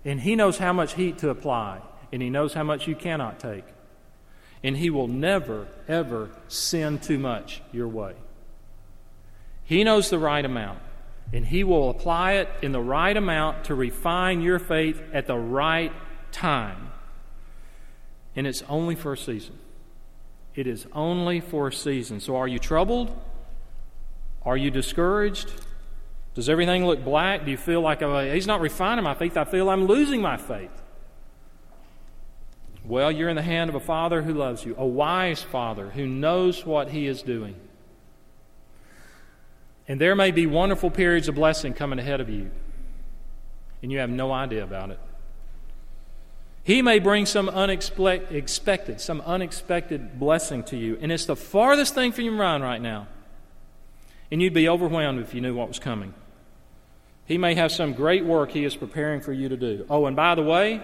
and 0.06 0.20
He 0.20 0.36
knows 0.36 0.58
how 0.58 0.74
much 0.74 0.94
heat 0.94 1.18
to 1.20 1.30
apply, 1.30 1.82
and 2.12 2.22
He 2.22 2.30
knows 2.30 2.54
how 2.54 2.64
much 2.64 2.88
you 2.88 2.96
cannot 2.96 3.40
take. 3.40 3.66
And 4.64 4.78
He 4.78 4.90
will 4.90 5.08
never, 5.08 5.68
ever 5.88 6.30
send 6.48 7.04
too 7.04 7.20
much 7.20 7.62
your 7.72 7.88
way. 7.88 8.14
He 9.64 9.84
knows 9.84 10.10
the 10.10 10.20
right 10.20 10.44
amount, 10.44 10.80
and 11.32 11.46
He 11.46 11.64
will 11.64 11.90
apply 11.90 12.34
it 12.34 12.50
in 12.62 12.72
the 12.72 12.82
right 12.82 13.16
amount 13.16 13.66
to 13.66 13.76
refine 13.76 14.42
your 14.42 14.60
faith 14.60 15.02
at 15.14 15.28
the 15.28 15.38
right 15.38 15.94
time. 16.32 16.90
And 18.36 18.46
it's 18.46 18.64
only 18.68 18.96
for 18.96 19.14
a 19.14 19.18
season. 19.18 19.58
It 20.56 20.68
is 20.68 20.86
only 20.94 21.40
for 21.40 21.70
a 21.70 21.74
season. 21.74 22.20
So 22.20 22.36
are 22.36 22.48
you 22.48 22.60
troubled? 22.60 23.18
Are 24.46 24.58
you 24.58 24.72
discouraged? 24.72 25.52
Does 26.36 26.50
everything 26.50 26.86
look 26.86 27.04
black? 27.04 27.46
Do 27.46 27.52
you 27.52 27.58
feel 27.58 27.82
like 27.82 28.02
oh, 28.02 28.34
he's 28.34 28.48
not 28.48 28.62
refining 28.62 29.04
my 29.04 29.14
faith? 29.14 29.38
I 29.38 29.46
feel 29.46 29.70
I'm 29.70 29.86
losing 29.86 30.22
my 30.22 30.38
faith. 30.38 30.72
Well, 32.86 33.12
you're 33.12 33.30
in 33.30 33.36
the 33.36 33.42
hand 33.42 33.70
of 33.70 33.76
a 33.76 33.80
father 33.80 34.24
who 34.24 34.34
loves 34.34 34.66
you, 34.66 34.76
a 34.78 34.86
wise 34.86 35.42
father 35.42 35.92
who 35.92 36.06
knows 36.06 36.66
what 36.66 36.90
he 36.90 37.08
is 37.08 37.22
doing. 37.22 37.56
And 39.88 40.02
there 40.02 40.16
may 40.16 40.32
be 40.32 40.48
wonderful 40.48 40.90
periods 40.90 41.28
of 41.28 41.36
blessing 41.36 41.74
coming 41.74 42.00
ahead 42.00 42.20
of 42.20 42.30
you, 42.30 42.52
and 43.82 43.92
you 43.92 44.00
have 44.00 44.10
no 44.10 44.32
idea 44.32 44.64
about 44.64 44.90
it. 44.90 45.00
He 46.64 46.82
may 46.82 47.00
bring 47.00 47.26
some 47.26 47.50
unexpected, 47.50 49.02
some 49.02 49.22
unexpected 49.22 50.20
blessing 50.20 50.64
to 50.64 50.78
you, 50.78 50.98
and 51.02 51.12
it's 51.12 51.26
the 51.26 51.36
farthest 51.36 51.94
thing 51.94 52.12
from 52.12 52.24
your 52.26 52.34
mind 52.34 52.64
right 52.64 52.82
now 52.82 53.08
and 54.32 54.42
you'd 54.42 54.54
be 54.54 54.68
overwhelmed 54.68 55.20
if 55.20 55.34
you 55.34 55.42
knew 55.42 55.56
what 55.56 55.68
was 55.68 55.80
coming. 55.80 56.14
He 57.26 57.38
may 57.38 57.56
have 57.56 57.72
some 57.72 57.94
great 57.94 58.26
work 58.26 58.52
he 58.52 58.66
is 58.66 58.76
preparing 58.76 59.22
for 59.22 59.32
you 59.32 59.50
to 59.50 59.58
do. 59.58 59.86
Oh, 59.90 60.06
and 60.06 60.16
by 60.16 60.36
the 60.36 60.44
way, 60.44 60.82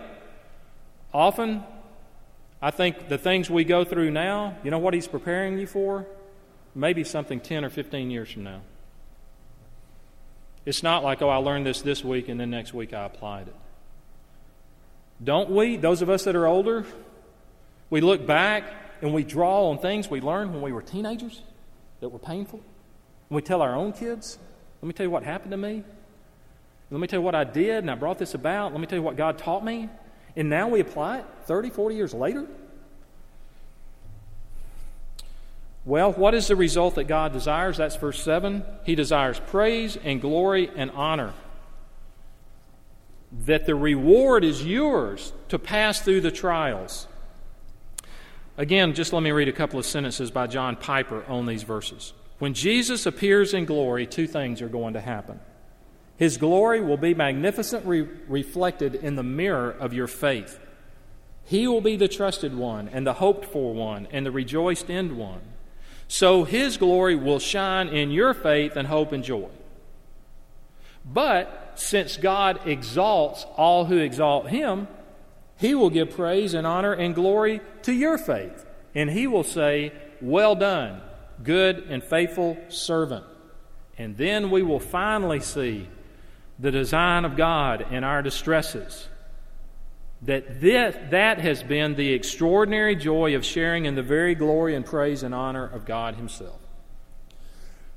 Often, 1.13 1.63
I 2.61 2.71
think 2.71 3.09
the 3.09 3.17
things 3.17 3.49
we 3.49 3.63
go 3.63 3.83
through 3.83 4.11
now, 4.11 4.57
you 4.63 4.71
know 4.71 4.77
what 4.77 4.93
He's 4.93 5.07
preparing 5.07 5.57
you 5.57 5.67
for? 5.67 6.05
Maybe 6.75 7.03
something 7.03 7.39
10 7.39 7.65
or 7.65 7.69
15 7.69 8.11
years 8.11 8.31
from 8.31 8.43
now. 8.43 8.61
It's 10.65 10.83
not 10.83 11.03
like, 11.03 11.21
oh, 11.21 11.29
I 11.29 11.37
learned 11.37 11.65
this 11.65 11.81
this 11.81 12.03
week 12.03 12.27
and 12.29 12.39
then 12.39 12.51
next 12.51 12.73
week 12.73 12.93
I 12.93 13.05
applied 13.05 13.47
it. 13.47 13.55
Don't 15.23 15.49
we, 15.49 15.77
those 15.77 16.01
of 16.01 16.09
us 16.09 16.25
that 16.25 16.35
are 16.35 16.45
older, 16.45 16.85
we 17.89 18.01
look 18.01 18.25
back 18.27 18.65
and 19.01 19.13
we 19.13 19.23
draw 19.23 19.69
on 19.69 19.79
things 19.79 20.09
we 20.09 20.21
learned 20.21 20.53
when 20.53 20.61
we 20.61 20.71
were 20.71 20.81
teenagers 20.81 21.41
that 22.01 22.09
were 22.09 22.19
painful? 22.19 22.61
And 23.29 23.35
we 23.35 23.41
tell 23.41 23.61
our 23.61 23.75
own 23.75 23.93
kids, 23.93 24.37
let 24.81 24.87
me 24.87 24.93
tell 24.93 25.05
you 25.05 25.11
what 25.11 25.23
happened 25.23 25.51
to 25.51 25.57
me. 25.57 25.83
Let 26.91 26.99
me 26.99 27.07
tell 27.07 27.19
you 27.19 27.23
what 27.23 27.35
I 27.35 27.43
did 27.43 27.77
and 27.77 27.91
I 27.91 27.95
brought 27.95 28.17
this 28.17 28.33
about. 28.33 28.71
Let 28.71 28.81
me 28.81 28.87
tell 28.87 28.97
you 28.97 29.03
what 29.03 29.15
God 29.15 29.37
taught 29.37 29.63
me. 29.63 29.89
And 30.35 30.49
now 30.49 30.67
we 30.67 30.79
apply 30.79 31.19
it 31.19 31.25
30, 31.45 31.69
40 31.69 31.95
years 31.95 32.13
later? 32.13 32.47
Well, 35.85 36.11
what 36.11 36.33
is 36.33 36.47
the 36.47 36.55
result 36.55 36.95
that 36.95 37.05
God 37.05 37.33
desires? 37.33 37.77
That's 37.77 37.95
verse 37.95 38.21
7. 38.21 38.63
He 38.83 38.95
desires 38.95 39.39
praise 39.47 39.97
and 39.97 40.21
glory 40.21 40.69
and 40.75 40.91
honor. 40.91 41.33
That 43.45 43.65
the 43.65 43.75
reward 43.75 44.43
is 44.43 44.65
yours 44.65 45.33
to 45.49 45.59
pass 45.59 46.01
through 46.01 46.21
the 46.21 46.31
trials. 46.31 47.07
Again, 48.57 48.93
just 48.93 49.13
let 49.13 49.23
me 49.23 49.31
read 49.31 49.47
a 49.47 49.53
couple 49.53 49.79
of 49.79 49.85
sentences 49.85 50.31
by 50.31 50.47
John 50.47 50.75
Piper 50.75 51.23
on 51.27 51.45
these 51.45 51.63
verses. 51.63 52.13
When 52.39 52.53
Jesus 52.53 53.05
appears 53.05 53.53
in 53.53 53.65
glory, 53.65 54.07
two 54.07 54.25
things 54.25 54.61
are 54.61 54.69
going 54.69 54.93
to 54.93 55.01
happen. 55.01 55.39
His 56.17 56.37
glory 56.37 56.81
will 56.81 56.97
be 56.97 57.13
magnificently 57.13 58.01
reflected 58.27 58.95
in 58.95 59.15
the 59.15 59.23
mirror 59.23 59.71
of 59.71 59.93
your 59.93 60.07
faith. 60.07 60.59
He 61.45 61.67
will 61.67 61.81
be 61.81 61.95
the 61.95 62.07
trusted 62.07 62.55
one, 62.55 62.89
and 62.89 63.05
the 63.05 63.13
hoped 63.13 63.45
for 63.45 63.73
one, 63.73 64.07
and 64.11 64.25
the 64.25 64.31
rejoiced 64.31 64.89
in 64.89 65.17
one. 65.17 65.41
So 66.07 66.43
his 66.43 66.77
glory 66.77 67.15
will 67.15 67.39
shine 67.39 67.87
in 67.87 68.11
your 68.11 68.33
faith 68.33 68.75
and 68.75 68.87
hope 68.87 69.11
and 69.11 69.23
joy. 69.23 69.49
But 71.05 71.73
since 71.75 72.17
God 72.17 72.67
exalts 72.67 73.45
all 73.55 73.85
who 73.85 73.97
exalt 73.97 74.49
him, 74.49 74.87
he 75.57 75.75
will 75.75 75.89
give 75.89 76.11
praise 76.11 76.53
and 76.53 76.65
honor 76.65 76.93
and 76.93 77.15
glory 77.15 77.61
to 77.83 77.93
your 77.93 78.17
faith. 78.17 78.65
And 78.95 79.09
he 79.09 79.27
will 79.27 79.43
say, 79.43 79.91
Well 80.21 80.55
done, 80.55 81.01
good 81.43 81.85
and 81.89 82.03
faithful 82.03 82.57
servant. 82.69 83.25
And 83.97 84.17
then 84.17 84.49
we 84.49 84.63
will 84.63 84.79
finally 84.79 85.39
see 85.39 85.87
the 86.57 86.71
design 86.71 87.25
of 87.25 87.37
God 87.37 87.91
in 87.91 88.03
our 88.03 88.21
distresses. 88.21 89.07
That 90.23 90.59
this, 90.59 90.95
that 91.11 91.39
has 91.39 91.63
been 91.63 91.95
the 91.95 92.13
extraordinary 92.13 92.95
joy 92.95 93.35
of 93.35 93.45
sharing 93.45 93.85
in 93.85 93.95
the 93.95 94.03
very 94.03 94.35
glory 94.35 94.75
and 94.75 94.85
praise 94.85 95.23
and 95.23 95.33
honor 95.33 95.65
of 95.65 95.85
God 95.85 96.15
Himself. 96.15 96.59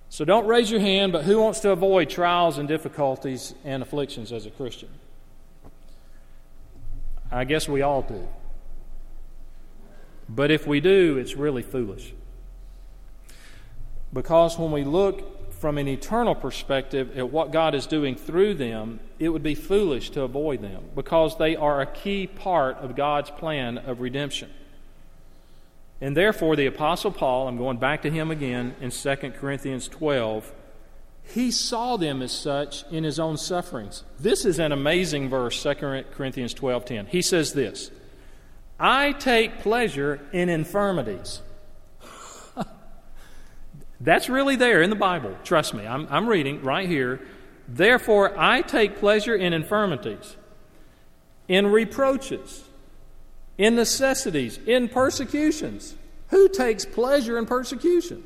So 0.09 0.25
don't 0.25 0.47
raise 0.47 0.71
your 0.71 0.81
hand, 0.81 1.13
but 1.13 1.25
who 1.25 1.41
wants 1.41 1.61
to 1.61 1.71
avoid 1.71 2.11
trials 2.11 2.59
and 2.59 2.69
difficulties 2.69 3.55
and 3.65 3.83
afflictions 3.83 4.31
as 4.31 4.47
a 4.47 4.51
Christian? 4.51 4.91
I 7.31 7.45
guess 7.45 7.67
we 7.67 7.81
all 7.81 8.03
do. 8.03 8.29
But 10.29 10.51
if 10.51 10.67
we 10.67 10.81
do, 10.81 11.17
it's 11.19 11.35
really 11.35 11.63
foolish. 11.63 12.13
Because 14.13 14.59
when 14.59 14.73
we 14.73 14.85
look 14.85 15.53
from 15.53 15.79
an 15.79 15.89
eternal 15.89 16.35
perspective 16.35 17.17
at 17.17 17.31
what 17.31 17.53
God 17.53 17.75
is 17.75 17.87
doing 17.87 18.17
through 18.17 18.55
them, 18.55 19.01
it 19.19 19.29
would 19.29 19.43
be 19.43 19.55
foolish 19.55 20.11
to 20.11 20.23
avoid 20.23 20.61
them 20.61 20.83
because 20.95 21.39
they 21.39 21.55
are 21.55 21.81
a 21.81 21.87
key 21.87 22.27
part 22.27 22.77
of 22.79 22.97
God's 22.97 23.31
plan 23.31 23.79
of 23.79 24.01
redemption. 24.01 24.51
And 26.01 26.17
therefore, 26.17 26.57
the 26.57 26.67
Apostle 26.67 27.13
Paul, 27.13 27.47
I'm 27.47 27.59
going 27.59 27.77
back 27.77 28.03
to 28.03 28.11
him 28.11 28.33
again 28.33 28.75
in 28.81 28.91
2 28.91 29.17
Corinthians 29.39 29.87
12, 29.87 30.53
he 31.23 31.53
saw 31.53 31.97
them 31.97 32.21
as 32.23 32.33
such 32.33 32.85
in 32.91 33.05
his 33.05 33.21
own 33.21 33.37
sufferings. 33.37 34.03
This 34.19 34.45
is 34.45 34.59
an 34.59 34.73
amazing 34.73 35.29
verse, 35.29 35.63
2 35.63 36.07
Corinthians 36.11 36.53
12:10. 36.55 37.07
He 37.07 37.23
says 37.23 37.53
this, 37.53 37.93
"I 38.81 39.13
take 39.13 39.61
pleasure 39.61 40.21
in 40.33 40.49
infirmities." 40.49 41.41
That's 44.03 44.29
really 44.29 44.57
there 44.57 44.83
in 44.83 44.91
the 44.91 44.97
Bible. 44.97 45.37
Trust 45.45 45.75
me. 45.75 45.87
I'm, 45.87 46.09
I'm 46.11 46.29
reading 46.29 46.63
right 46.63 46.89
here. 46.89 47.21
Therefore, 47.69 48.37
I 48.37 48.63
take 48.63 48.99
pleasure 48.99 49.35
in 49.35 49.53
infirmities, 49.53 50.37
in 51.47 51.69
reproaches, 51.69 52.65
in 53.57 53.77
necessities, 53.77 54.59
in 54.67 54.89
persecutions. 54.89 55.95
Who 56.31 56.49
takes 56.49 56.85
pleasure 56.85 57.39
in 57.39 57.47
persecution? 57.47 58.25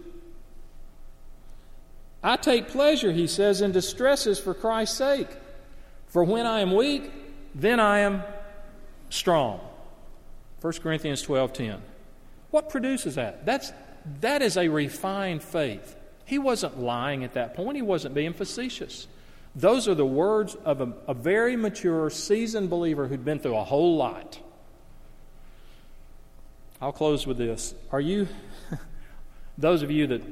I 2.22 2.36
take 2.36 2.68
pleasure, 2.68 3.12
he 3.12 3.26
says, 3.26 3.60
in 3.60 3.72
distresses 3.72 4.40
for 4.40 4.54
Christ's 4.54 4.96
sake. 4.96 5.28
For 6.08 6.24
when 6.24 6.46
I 6.46 6.60
am 6.60 6.74
weak, 6.74 7.12
then 7.54 7.78
I 7.78 8.00
am 8.00 8.22
strong. 9.10 9.60
1 10.62 10.72
Corinthians 10.82 11.22
12:10. 11.22 11.80
What 12.50 12.70
produces 12.70 13.16
that? 13.16 13.44
That's 13.44 13.72
that 14.20 14.42
is 14.42 14.56
a 14.56 14.68
refined 14.68 15.42
faith. 15.42 15.96
He 16.24 16.38
wasn't 16.38 16.78
lying 16.80 17.24
at 17.24 17.34
that 17.34 17.54
point, 17.54 17.76
he 17.76 17.82
wasn't 17.82 18.14
being 18.14 18.32
facetious. 18.32 19.06
Those 19.54 19.88
are 19.88 19.94
the 19.94 20.06
words 20.06 20.54
of 20.66 20.82
a, 20.82 20.92
a 21.08 21.14
very 21.14 21.56
mature, 21.56 22.10
seasoned 22.10 22.68
believer 22.68 23.06
who'd 23.06 23.24
been 23.24 23.38
through 23.38 23.56
a 23.56 23.64
whole 23.64 23.96
lot. 23.96 24.38
I'll 26.80 26.92
close 26.92 27.26
with 27.26 27.38
this. 27.38 27.74
Are 27.90 28.00
you, 28.00 28.28
those 29.58 29.82
of 29.82 29.90
you 29.90 30.08
that 30.08 30.22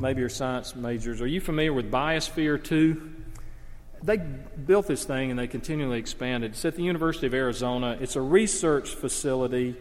maybe 0.00 0.22
are 0.22 0.30
science 0.30 0.74
majors, 0.74 1.20
are 1.20 1.26
you 1.26 1.40
familiar 1.40 1.74
with 1.74 1.90
Biosphere 1.90 2.62
2? 2.62 3.12
They 4.02 4.16
built 4.16 4.86
this 4.86 5.04
thing 5.04 5.30
and 5.30 5.38
they 5.38 5.48
continually 5.48 5.98
expanded. 5.98 6.52
It's 6.52 6.64
at 6.64 6.76
the 6.76 6.82
University 6.82 7.26
of 7.26 7.34
Arizona. 7.34 7.98
It's 8.00 8.16
a 8.16 8.20
research 8.22 8.90
facility 8.90 9.76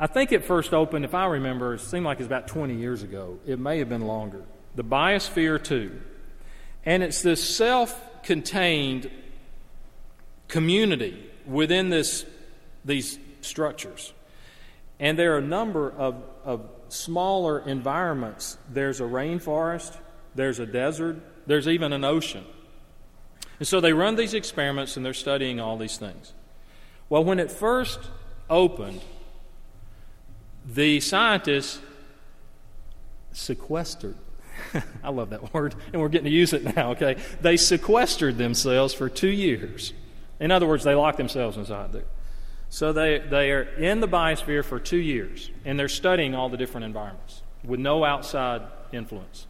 I 0.00 0.06
think 0.06 0.32
it 0.32 0.46
first 0.46 0.72
opened, 0.72 1.04
if 1.04 1.14
I 1.14 1.26
remember, 1.26 1.74
it 1.74 1.80
seemed 1.82 2.06
like 2.06 2.16
it 2.16 2.22
was 2.22 2.26
about 2.26 2.48
20 2.48 2.74
years 2.74 3.02
ago. 3.02 3.38
It 3.46 3.58
may 3.58 3.80
have 3.80 3.90
been 3.90 4.06
longer. 4.06 4.42
The 4.74 4.82
Biosphere 4.82 5.62
2. 5.62 6.00
And 6.86 7.02
it's 7.02 7.20
this 7.20 7.46
self 7.46 7.94
contained 8.22 9.10
community 10.48 11.22
within 11.46 11.90
this, 11.90 12.24
these 12.82 13.18
structures. 13.42 14.14
And 14.98 15.18
there 15.18 15.34
are 15.34 15.38
a 15.38 15.42
number 15.42 15.90
of, 15.90 16.22
of 16.44 16.66
smaller 16.88 17.58
environments. 17.68 18.56
There's 18.70 19.00
a 19.00 19.04
rainforest, 19.04 19.98
there's 20.34 20.58
a 20.60 20.66
desert, 20.66 21.20
there's 21.46 21.68
even 21.68 21.92
an 21.92 22.04
ocean. 22.04 22.46
And 23.58 23.68
so 23.68 23.82
they 23.82 23.92
run 23.92 24.16
these 24.16 24.32
experiments 24.32 24.96
and 24.96 25.04
they're 25.04 25.12
studying 25.12 25.60
all 25.60 25.76
these 25.76 25.98
things. 25.98 26.32
Well, 27.10 27.22
when 27.22 27.38
it 27.38 27.50
first 27.50 28.00
opened, 28.48 29.02
the 30.64 31.00
scientists 31.00 31.80
sequestered. 33.32 34.16
I 35.02 35.10
love 35.10 35.30
that 35.30 35.54
word, 35.54 35.74
and 35.92 36.00
we're 36.00 36.08
getting 36.08 36.26
to 36.26 36.30
use 36.30 36.52
it 36.52 36.76
now, 36.76 36.92
okay? 36.92 37.16
They 37.40 37.56
sequestered 37.56 38.38
themselves 38.38 38.92
for 38.92 39.08
two 39.08 39.30
years. 39.30 39.92
In 40.38 40.50
other 40.50 40.66
words, 40.66 40.84
they 40.84 40.94
locked 40.94 41.18
themselves 41.18 41.56
inside 41.56 41.92
there. 41.92 42.04
So 42.68 42.92
they, 42.92 43.18
they 43.18 43.50
are 43.50 43.62
in 43.62 44.00
the 44.00 44.08
biosphere 44.08 44.64
for 44.64 44.78
two 44.78 44.98
years, 44.98 45.50
and 45.64 45.78
they're 45.78 45.88
studying 45.88 46.34
all 46.34 46.48
the 46.48 46.56
different 46.56 46.84
environments 46.84 47.42
with 47.64 47.80
no 47.80 48.04
outside 48.04 48.62
influence. 48.92 49.46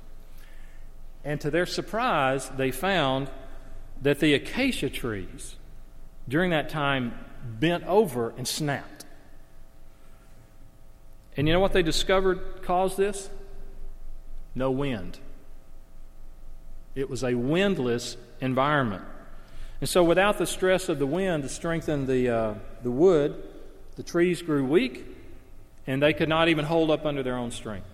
And 1.25 1.41
to 1.43 1.51
their 1.51 1.67
surprise, 1.67 2.49
they 2.57 2.71
found 2.71 3.31
that 4.01 4.21
the 4.21 4.35
acacia 4.35 4.89
trees 4.89 5.57
during 6.29 6.51
that 6.51 6.71
time 6.71 7.13
bent 7.45 7.85
over 7.85 8.31
and 8.37 8.49
snapped. 8.49 9.00
And 11.37 11.47
you 11.47 11.53
know 11.53 11.61
what 11.61 11.73
they 11.73 11.83
discovered 11.83 12.63
caused 12.63 12.97
this? 12.97 13.31
No 14.55 14.71
wind. 14.71 15.19
It 16.95 17.09
was 17.09 17.23
a 17.23 17.35
windless 17.35 18.17
environment. 18.41 19.05
And 19.81 19.89
so, 19.89 20.03
without 20.05 20.39
the 20.39 20.47
stress 20.47 20.89
of 20.89 20.99
the 20.99 21.07
wind 21.07 21.45
to 21.45 21.49
strengthen 21.49 22.07
the, 22.07 22.29
uh, 22.29 22.55
the 22.83 22.91
wood, 22.91 23.43
the 23.97 24.03
trees 24.03 24.43
grew 24.43 24.65
weak 24.65 25.07
and 25.87 26.03
they 26.03 26.13
could 26.13 26.29
not 26.29 26.49
even 26.49 26.65
hold 26.65 26.91
up 26.91 27.07
under 27.07 27.23
their 27.23 27.37
own 27.37 27.51
strength, 27.51 27.89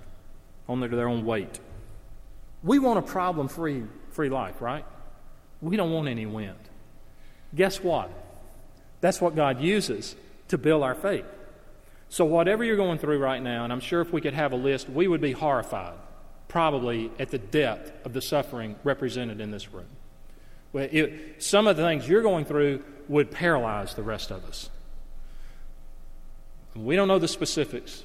under 0.68 0.88
their 0.88 1.08
own 1.08 1.24
weight. 1.24 1.60
We 2.62 2.78
want 2.78 2.98
a 2.98 3.02
problem 3.02 3.48
free 3.48 3.84
free 4.10 4.28
life, 4.30 4.60
right? 4.60 4.84
We 5.60 5.76
don't 5.76 5.92
want 5.92 6.08
any 6.08 6.26
wind. 6.26 6.58
Guess 7.54 7.82
what? 7.82 8.10
That's 9.00 9.20
what 9.20 9.36
God 9.36 9.60
uses 9.60 10.16
to 10.48 10.58
build 10.58 10.82
our 10.82 10.94
faith. 10.94 11.26
So, 12.16 12.24
whatever 12.24 12.64
you're 12.64 12.78
going 12.78 12.96
through 12.96 13.18
right 13.18 13.42
now, 13.42 13.64
and 13.64 13.70
I'm 13.70 13.80
sure 13.80 14.00
if 14.00 14.10
we 14.10 14.22
could 14.22 14.32
have 14.32 14.52
a 14.52 14.56
list, 14.56 14.88
we 14.88 15.06
would 15.06 15.20
be 15.20 15.32
horrified, 15.32 15.98
probably, 16.48 17.10
at 17.18 17.28
the 17.28 17.36
depth 17.36 18.06
of 18.06 18.14
the 18.14 18.22
suffering 18.22 18.74
represented 18.84 19.38
in 19.38 19.50
this 19.50 19.70
room. 19.70 19.84
Well, 20.72 20.88
it, 20.90 21.42
some 21.42 21.66
of 21.66 21.76
the 21.76 21.82
things 21.82 22.08
you're 22.08 22.22
going 22.22 22.46
through 22.46 22.82
would 23.08 23.30
paralyze 23.30 23.94
the 23.94 24.02
rest 24.02 24.30
of 24.30 24.46
us. 24.46 24.70
We 26.74 26.96
don't 26.96 27.06
know 27.06 27.18
the 27.18 27.28
specifics, 27.28 28.02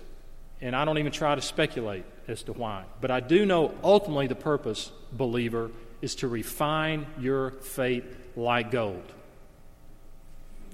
and 0.60 0.76
I 0.76 0.84
don't 0.84 0.98
even 0.98 1.14
try 1.14 1.34
to 1.34 1.42
speculate 1.42 2.04
as 2.28 2.44
to 2.44 2.52
why. 2.52 2.84
But 3.00 3.12
I 3.12 3.22
do 3.22 3.46
know 3.46 3.74
ultimately 3.82 4.28
the 4.28 4.36
purpose, 4.36 4.92
believer, 5.14 5.72
is 6.02 6.16
to 6.16 6.28
refine 6.28 7.06
your 7.18 7.52
faith 7.52 8.04
like 8.36 8.72
gold. 8.72 9.10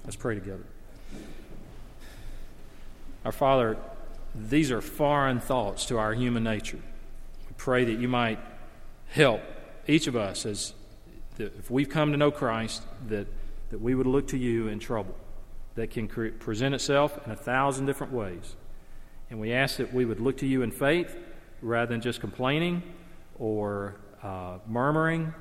Let's 0.02 0.16
pray 0.16 0.34
together. 0.34 0.64
Our 3.24 3.32
Father, 3.32 3.76
these 4.34 4.70
are 4.70 4.80
foreign 4.80 5.40
thoughts 5.40 5.86
to 5.86 5.98
our 5.98 6.14
human 6.14 6.44
nature. 6.44 6.80
We 7.48 7.54
pray 7.56 7.84
that 7.84 7.98
you 7.98 8.08
might 8.08 8.38
help 9.08 9.42
each 9.86 10.06
of 10.06 10.16
us 10.16 10.46
as 10.46 10.74
if 11.38 11.70
we've 11.70 11.88
come 11.88 12.12
to 12.12 12.16
know 12.16 12.30
Christ, 12.30 12.82
that, 13.08 13.26
that 13.70 13.80
we 13.80 13.94
would 13.94 14.06
look 14.06 14.28
to 14.28 14.38
you 14.38 14.68
in 14.68 14.78
trouble 14.78 15.14
that 15.74 15.90
can 15.90 16.08
cre- 16.08 16.28
present 16.28 16.74
itself 16.74 17.18
in 17.24 17.32
a 17.32 17.36
thousand 17.36 17.86
different 17.86 18.12
ways. 18.12 18.56
And 19.30 19.38
we 19.38 19.52
ask 19.52 19.76
that 19.76 19.94
we 19.94 20.04
would 20.04 20.20
look 20.20 20.38
to 20.38 20.46
you 20.46 20.62
in 20.62 20.70
faith 20.70 21.16
rather 21.62 21.90
than 21.92 22.00
just 22.00 22.20
complaining 22.20 22.82
or 23.38 23.96
uh, 24.22 24.58
murmuring, 24.66 25.32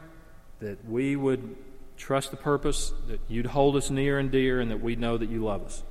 that 0.60 0.84
we 0.86 1.16
would 1.16 1.56
trust 1.98 2.30
the 2.32 2.38
purpose, 2.38 2.94
that 3.08 3.20
you'd 3.28 3.48
hold 3.48 3.76
us 3.76 3.90
near 3.90 4.20
and 4.20 4.30
dear, 4.30 4.60
and 4.60 4.70
that 4.70 4.82
we 4.82 4.96
know 4.96 5.18
that 5.18 5.30
you 5.30 5.44
love 5.44 5.64
us. 5.64 5.84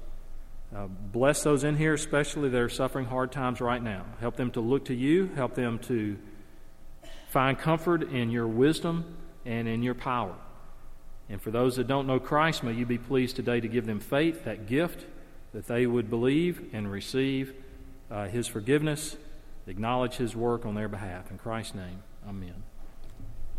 Uh, 0.75 0.87
bless 0.87 1.43
those 1.43 1.65
in 1.65 1.77
here, 1.77 1.95
especially 1.95 2.49
that 2.49 2.61
are 2.61 2.69
suffering 2.69 3.07
hard 3.07 3.33
times 3.33 3.61
right 3.61 3.83
now. 3.83 4.05
Help 4.21 4.37
them 4.37 4.51
to 4.51 4.61
look 4.61 4.87
to 4.87 4.95
you, 4.95 5.31
help 5.35 5.55
them 5.55 5.79
to 5.79 6.19
find 7.29 7.59
comfort 7.59 8.03
in 8.03 8.31
your 8.31 8.47
wisdom 8.47 9.17
and 9.45 9.69
in 9.69 9.83
your 9.83 9.95
power. 9.95 10.35
And 11.29 11.41
for 11.41 11.51
those 11.51 11.77
that 11.77 11.87
don't 11.87 12.07
know 12.07 12.21
Christ, 12.21 12.63
may 12.63 12.73
you 12.73 12.87
be 12.87 12.99
pleased 12.99 13.37
today 13.37 13.61
to 13.61 13.69
give 13.69 13.87
them 13.87 14.01
faith, 14.01 14.45
that 14.45 14.67
gift, 14.67 15.07
that 15.53 15.67
they 15.67 15.87
would 15.87 16.11
believe 16.11 16.71
and 16.73 16.91
receive 16.91 17.55
uh, 18.11 18.27
His 18.27 18.47
forgiveness, 18.47 19.17
acknowledge 19.67 20.15
His 20.15 20.37
work 20.37 20.67
on 20.67 20.75
their 20.75 20.89
behalf. 20.89 21.31
In 21.31 21.39
Christ's 21.39 21.75
name, 21.75 22.03
amen. 22.29 22.66